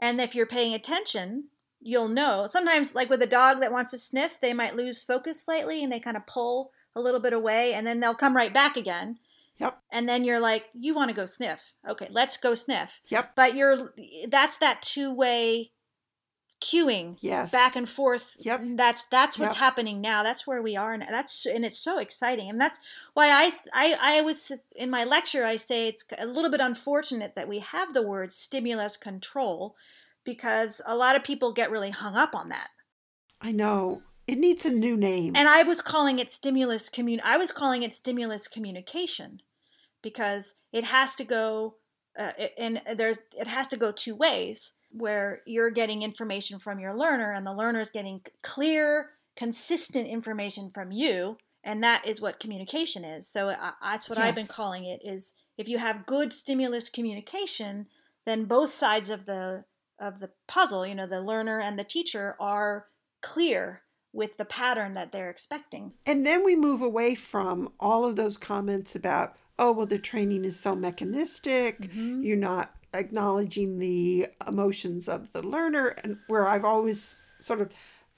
And 0.00 0.20
if 0.20 0.34
you're 0.34 0.46
paying 0.46 0.74
attention, 0.74 1.48
you'll 1.80 2.08
know. 2.08 2.46
Sometimes, 2.46 2.94
like 2.94 3.10
with 3.10 3.22
a 3.22 3.26
dog 3.26 3.60
that 3.60 3.72
wants 3.72 3.90
to 3.92 3.98
sniff, 3.98 4.40
they 4.40 4.54
might 4.54 4.76
lose 4.76 5.02
focus 5.02 5.44
slightly 5.44 5.82
and 5.82 5.92
they 5.92 6.00
kind 6.00 6.16
of 6.16 6.26
pull 6.26 6.70
a 6.94 7.00
little 7.00 7.20
bit 7.20 7.32
away 7.32 7.72
and 7.74 7.86
then 7.86 8.00
they'll 8.00 8.14
come 8.14 8.36
right 8.36 8.52
back 8.52 8.76
again. 8.76 9.18
Yep. 9.58 9.78
And 9.92 10.08
then 10.08 10.24
you're 10.24 10.40
like, 10.40 10.66
you 10.72 10.94
want 10.94 11.10
to 11.10 11.16
go 11.16 11.26
sniff. 11.26 11.74
Okay, 11.88 12.08
let's 12.10 12.36
go 12.36 12.54
sniff. 12.54 13.00
Yep. 13.08 13.32
But 13.34 13.54
you're 13.54 13.92
that's 14.28 14.56
that 14.58 14.82
two-way 14.82 15.72
cueing 16.60 17.16
yes. 17.20 17.50
back 17.50 17.76
and 17.76 17.88
forth. 17.88 18.36
Yep. 18.40 18.62
That's 18.76 19.04
that's 19.06 19.38
what's 19.38 19.54
yep. 19.54 19.60
happening 19.60 20.00
now. 20.00 20.22
That's 20.22 20.46
where 20.46 20.62
we 20.62 20.76
are 20.76 20.92
and 20.92 21.02
that's 21.02 21.46
and 21.46 21.64
it's 21.64 21.78
so 21.78 21.98
exciting. 21.98 22.48
And 22.48 22.60
that's 22.60 22.78
why 23.14 23.28
I 23.28 23.50
I 23.74 24.18
I 24.18 24.22
was 24.22 24.52
in 24.76 24.90
my 24.90 25.04
lecture 25.04 25.44
I 25.44 25.56
say 25.56 25.88
it's 25.88 26.04
a 26.18 26.26
little 26.26 26.50
bit 26.50 26.60
unfortunate 26.60 27.34
that 27.36 27.48
we 27.48 27.60
have 27.60 27.94
the 27.94 28.06
word 28.06 28.32
stimulus 28.32 28.96
control 28.96 29.76
because 30.24 30.82
a 30.86 30.96
lot 30.96 31.16
of 31.16 31.24
people 31.24 31.52
get 31.52 31.70
really 31.70 31.90
hung 31.90 32.16
up 32.16 32.34
on 32.34 32.48
that. 32.48 32.68
I 33.40 33.52
know. 33.52 34.02
It 34.26 34.38
needs 34.38 34.66
a 34.66 34.70
new 34.70 34.96
name. 34.96 35.34
And 35.36 35.48
I 35.48 35.62
was 35.62 35.80
calling 35.80 36.18
it 36.18 36.30
stimulus 36.30 36.88
commun 36.88 37.20
I 37.24 37.36
was 37.36 37.52
calling 37.52 37.82
it 37.82 37.94
stimulus 37.94 38.48
communication 38.48 39.40
because 40.02 40.54
it 40.72 40.84
has 40.84 41.14
to 41.16 41.24
go 41.24 41.74
uh, 42.18 42.32
and 42.58 42.82
there's 42.96 43.22
it 43.38 43.46
has 43.46 43.68
to 43.68 43.76
go 43.76 43.92
two 43.92 44.14
ways 44.14 44.78
where 44.90 45.42
you're 45.46 45.70
getting 45.70 46.02
information 46.02 46.58
from 46.58 46.78
your 46.78 46.96
learner 46.96 47.32
and 47.32 47.46
the 47.46 47.54
learner 47.54 47.80
is 47.80 47.90
getting 47.90 48.20
clear 48.42 49.10
consistent 49.36 50.08
information 50.08 50.68
from 50.68 50.90
you 50.90 51.36
and 51.62 51.82
that 51.82 52.06
is 52.06 52.20
what 52.20 52.40
communication 52.40 53.04
is 53.04 53.28
so 53.28 53.50
uh, 53.50 53.70
that's 53.82 54.08
what 54.08 54.18
yes. 54.18 54.26
i've 54.26 54.34
been 54.34 54.46
calling 54.46 54.84
it 54.84 55.00
is 55.04 55.34
if 55.56 55.68
you 55.68 55.78
have 55.78 56.06
good 56.06 56.32
stimulus 56.32 56.88
communication 56.88 57.86
then 58.26 58.44
both 58.46 58.70
sides 58.70 59.10
of 59.10 59.26
the 59.26 59.64
of 60.00 60.20
the 60.20 60.30
puzzle 60.46 60.86
you 60.86 60.94
know 60.94 61.06
the 61.06 61.20
learner 61.20 61.60
and 61.60 61.78
the 61.78 61.84
teacher 61.84 62.34
are 62.40 62.86
clear 63.22 63.82
with 64.12 64.36
the 64.36 64.44
pattern 64.44 64.94
that 64.94 65.12
they're 65.12 65.30
expecting. 65.30 65.92
And 66.06 66.24
then 66.24 66.44
we 66.44 66.56
move 66.56 66.82
away 66.82 67.14
from 67.14 67.70
all 67.78 68.04
of 68.04 68.16
those 68.16 68.36
comments 68.36 68.96
about, 68.96 69.36
oh, 69.58 69.72
well, 69.72 69.86
the 69.86 69.98
training 69.98 70.44
is 70.44 70.58
so 70.58 70.74
mechanistic, 70.74 71.78
mm-hmm. 71.78 72.22
you're 72.22 72.36
not 72.36 72.74
acknowledging 72.94 73.78
the 73.78 74.26
emotions 74.46 75.08
of 75.08 75.32
the 75.32 75.42
learner, 75.42 75.88
and 76.02 76.18
where 76.26 76.48
I've 76.48 76.64
always 76.64 77.20
sort 77.40 77.60
of 77.60 77.72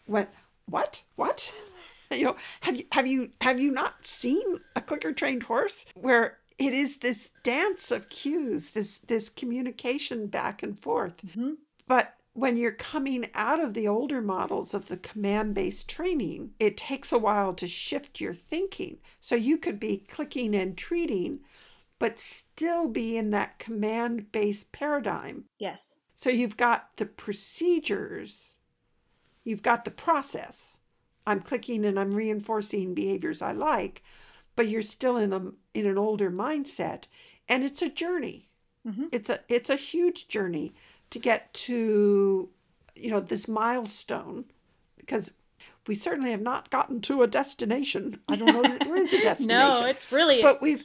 went, 0.06 0.28
what? 0.66 1.02
What? 1.16 1.52
you 2.10 2.24
know, 2.24 2.36
have 2.60 2.76
you 2.76 2.84
have 2.92 3.06
you 3.06 3.30
have 3.40 3.60
you 3.60 3.72
not 3.72 4.06
seen 4.06 4.42
a 4.76 4.80
clicker 4.80 5.12
trained 5.12 5.44
horse 5.44 5.86
where 5.94 6.38
it 6.58 6.74
is 6.74 6.98
this 6.98 7.30
dance 7.42 7.90
of 7.90 8.08
cues, 8.10 8.70
this 8.70 8.98
this 8.98 9.28
communication 9.28 10.26
back 10.26 10.62
and 10.62 10.78
forth. 10.78 11.16
Mm-hmm. 11.26 11.54
But 11.88 12.14
when 12.32 12.56
you're 12.56 12.72
coming 12.72 13.26
out 13.34 13.60
of 13.60 13.74
the 13.74 13.88
older 13.88 14.22
models 14.22 14.72
of 14.72 14.88
the 14.88 14.96
command 14.96 15.54
based 15.54 15.88
training, 15.88 16.52
it 16.58 16.76
takes 16.76 17.12
a 17.12 17.18
while 17.18 17.54
to 17.54 17.66
shift 17.66 18.20
your 18.20 18.34
thinking. 18.34 18.98
So 19.20 19.34
you 19.34 19.58
could 19.58 19.80
be 19.80 20.04
clicking 20.08 20.54
and 20.54 20.76
treating, 20.76 21.40
but 21.98 22.18
still 22.18 22.88
be 22.88 23.16
in 23.16 23.30
that 23.32 23.58
command 23.58 24.30
based 24.32 24.72
paradigm. 24.72 25.44
Yes. 25.58 25.96
So 26.14 26.30
you've 26.30 26.56
got 26.56 26.96
the 26.96 27.06
procedures, 27.06 28.58
you've 29.42 29.62
got 29.62 29.84
the 29.84 29.90
process. 29.90 30.78
I'm 31.26 31.40
clicking 31.40 31.84
and 31.84 31.98
I'm 31.98 32.14
reinforcing 32.14 32.94
behaviors 32.94 33.42
I 33.42 33.52
like, 33.52 34.02
but 34.56 34.68
you're 34.68 34.82
still 34.82 35.16
in 35.16 35.32
a 35.32 35.52
in 35.74 35.86
an 35.86 35.98
older 35.98 36.30
mindset, 36.30 37.04
and 37.48 37.64
it's 37.64 37.82
a 37.82 37.88
journey. 37.88 38.46
Mm-hmm. 38.86 39.06
It's 39.12 39.30
a 39.30 39.40
it's 39.48 39.70
a 39.70 39.76
huge 39.76 40.28
journey 40.28 40.74
to 41.10 41.18
get 41.18 41.52
to 41.54 42.48
you 42.94 43.10
know 43.10 43.20
this 43.20 43.48
milestone 43.48 44.44
because 44.98 45.32
we 45.86 45.94
certainly 45.94 46.30
have 46.30 46.42
not 46.42 46.70
gotten 46.70 47.00
to 47.00 47.22
a 47.22 47.26
destination. 47.26 48.20
I 48.28 48.36
don't 48.36 48.52
know 48.52 48.62
that 48.62 48.84
there 48.84 48.96
is 48.96 49.12
a 49.12 49.20
destination. 49.22 49.48
no, 49.48 49.86
it's 49.86 50.12
really 50.12 50.42
But 50.42 50.62
we've 50.62 50.84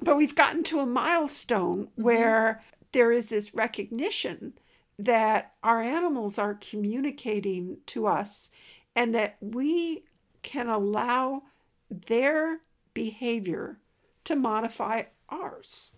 but 0.00 0.16
we've 0.16 0.34
gotten 0.34 0.62
to 0.64 0.80
a 0.80 0.86
milestone 0.86 1.86
mm-hmm. 1.86 2.02
where 2.02 2.62
there 2.92 3.12
is 3.12 3.28
this 3.28 3.54
recognition 3.54 4.54
that 4.98 5.54
our 5.62 5.80
animals 5.80 6.38
are 6.38 6.54
communicating 6.54 7.78
to 7.86 8.06
us 8.06 8.50
and 8.94 9.14
that 9.14 9.36
we 9.40 10.04
can 10.42 10.68
allow 10.68 11.42
their 11.90 12.60
behavior 12.92 13.78
to 14.24 14.36
modify 14.36 15.02
ours. 15.28 15.92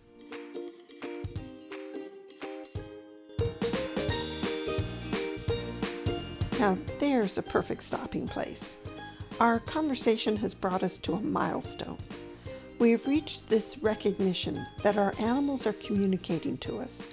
Now, 6.63 6.77
there's 6.97 7.37
a 7.37 7.43
perfect 7.43 7.83
stopping 7.83 8.25
place. 8.25 8.77
Our 9.41 9.59
conversation 9.59 10.37
has 10.37 10.53
brought 10.53 10.81
us 10.81 10.97
to 10.99 11.15
a 11.15 11.19
milestone. 11.19 11.97
We 12.79 12.91
have 12.91 13.05
reached 13.05 13.49
this 13.49 13.79
recognition 13.79 14.65
that 14.81 14.95
our 14.95 15.13
animals 15.19 15.67
are 15.67 15.73
communicating 15.73 16.55
to 16.59 16.77
us, 16.79 17.05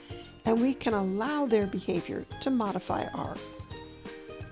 and 0.45 0.61
we 0.61 0.73
can 0.73 0.95
allow 0.95 1.47
their 1.47 1.67
behavior 1.67 2.27
to 2.43 2.51
modify 2.51 3.09
ours. 3.13 3.67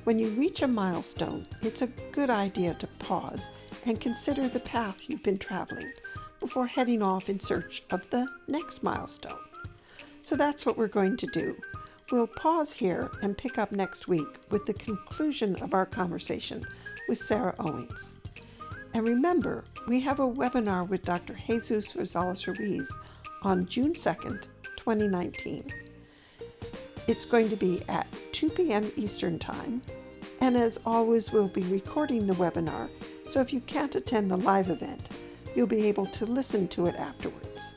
When 0.02 0.18
you 0.18 0.30
reach 0.30 0.62
a 0.62 0.66
milestone, 0.66 1.46
it's 1.62 1.82
a 1.82 1.92
good 2.10 2.28
idea 2.28 2.74
to 2.74 2.88
pause 2.98 3.52
and 3.86 4.00
consider 4.00 4.48
the 4.48 4.58
path 4.58 5.08
you've 5.08 5.22
been 5.22 5.38
traveling 5.38 5.92
before 6.40 6.66
heading 6.66 7.02
off 7.02 7.30
in 7.30 7.38
search 7.38 7.84
of 7.92 8.10
the 8.10 8.26
next 8.48 8.82
milestone. 8.82 9.44
So 10.22 10.34
that's 10.34 10.66
what 10.66 10.76
we're 10.76 10.88
going 10.88 11.16
to 11.18 11.26
do. 11.28 11.54
We'll 12.10 12.26
pause 12.26 12.72
here 12.72 13.10
and 13.20 13.36
pick 13.36 13.58
up 13.58 13.70
next 13.70 14.08
week 14.08 14.28
with 14.50 14.64
the 14.64 14.72
conclusion 14.72 15.56
of 15.56 15.74
our 15.74 15.84
conversation 15.84 16.64
with 17.06 17.18
Sarah 17.18 17.54
Owings. 17.58 18.16
And 18.94 19.06
remember, 19.06 19.64
we 19.86 20.00
have 20.00 20.18
a 20.18 20.26
webinar 20.26 20.88
with 20.88 21.04
Dr. 21.04 21.34
Jesus 21.34 21.92
Rosales 21.92 22.46
Ruiz 22.46 22.90
on 23.42 23.66
June 23.66 23.92
2nd, 23.92 24.46
2019. 24.76 25.70
It's 27.08 27.26
going 27.26 27.50
to 27.50 27.56
be 27.56 27.82
at 27.90 28.06
2 28.32 28.50
p.m. 28.50 28.90
Eastern 28.96 29.38
Time, 29.38 29.82
and 30.40 30.56
as 30.56 30.80
always, 30.86 31.30
we'll 31.30 31.48
be 31.48 31.62
recording 31.64 32.26
the 32.26 32.34
webinar, 32.34 32.88
so 33.26 33.42
if 33.42 33.52
you 33.52 33.60
can't 33.60 33.94
attend 33.94 34.30
the 34.30 34.38
live 34.38 34.70
event, 34.70 35.10
you'll 35.54 35.66
be 35.66 35.86
able 35.86 36.06
to 36.06 36.24
listen 36.24 36.68
to 36.68 36.86
it 36.86 36.94
afterwards. 36.94 37.74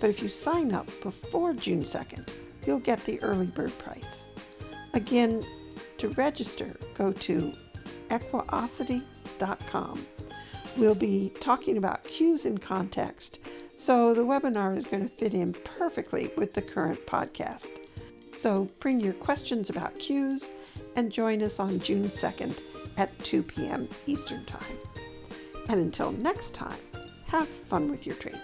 But 0.00 0.10
if 0.10 0.22
you 0.22 0.28
sign 0.28 0.72
up 0.72 0.86
before 1.02 1.52
June 1.52 1.82
2nd, 1.82 2.30
you'll 2.66 2.78
get 2.80 3.04
the 3.04 3.22
early 3.22 3.46
bird 3.46 3.76
price. 3.78 4.28
Again, 4.92 5.44
to 5.98 6.08
register, 6.10 6.76
go 6.94 7.12
to 7.12 7.52
equiosity.com. 8.10 10.06
We'll 10.76 10.94
be 10.94 11.32
talking 11.40 11.78
about 11.78 12.04
cues 12.04 12.44
in 12.44 12.58
context, 12.58 13.40
so 13.76 14.12
the 14.12 14.22
webinar 14.22 14.76
is 14.76 14.84
going 14.84 15.02
to 15.02 15.08
fit 15.08 15.32
in 15.32 15.54
perfectly 15.54 16.30
with 16.36 16.52
the 16.52 16.62
current 16.62 17.04
podcast. 17.06 17.78
So 18.32 18.68
bring 18.80 19.00
your 19.00 19.14
questions 19.14 19.70
about 19.70 19.98
cues 19.98 20.52
and 20.94 21.10
join 21.10 21.42
us 21.42 21.58
on 21.58 21.80
June 21.80 22.08
2nd 22.08 22.60
at 22.98 23.18
2 23.20 23.42
p.m. 23.42 23.88
Eastern 24.06 24.44
Time. 24.44 24.76
And 25.68 25.80
until 25.80 26.12
next 26.12 26.54
time, 26.54 26.78
have 27.28 27.48
fun 27.48 27.90
with 27.90 28.06
your 28.06 28.16
training. 28.16 28.40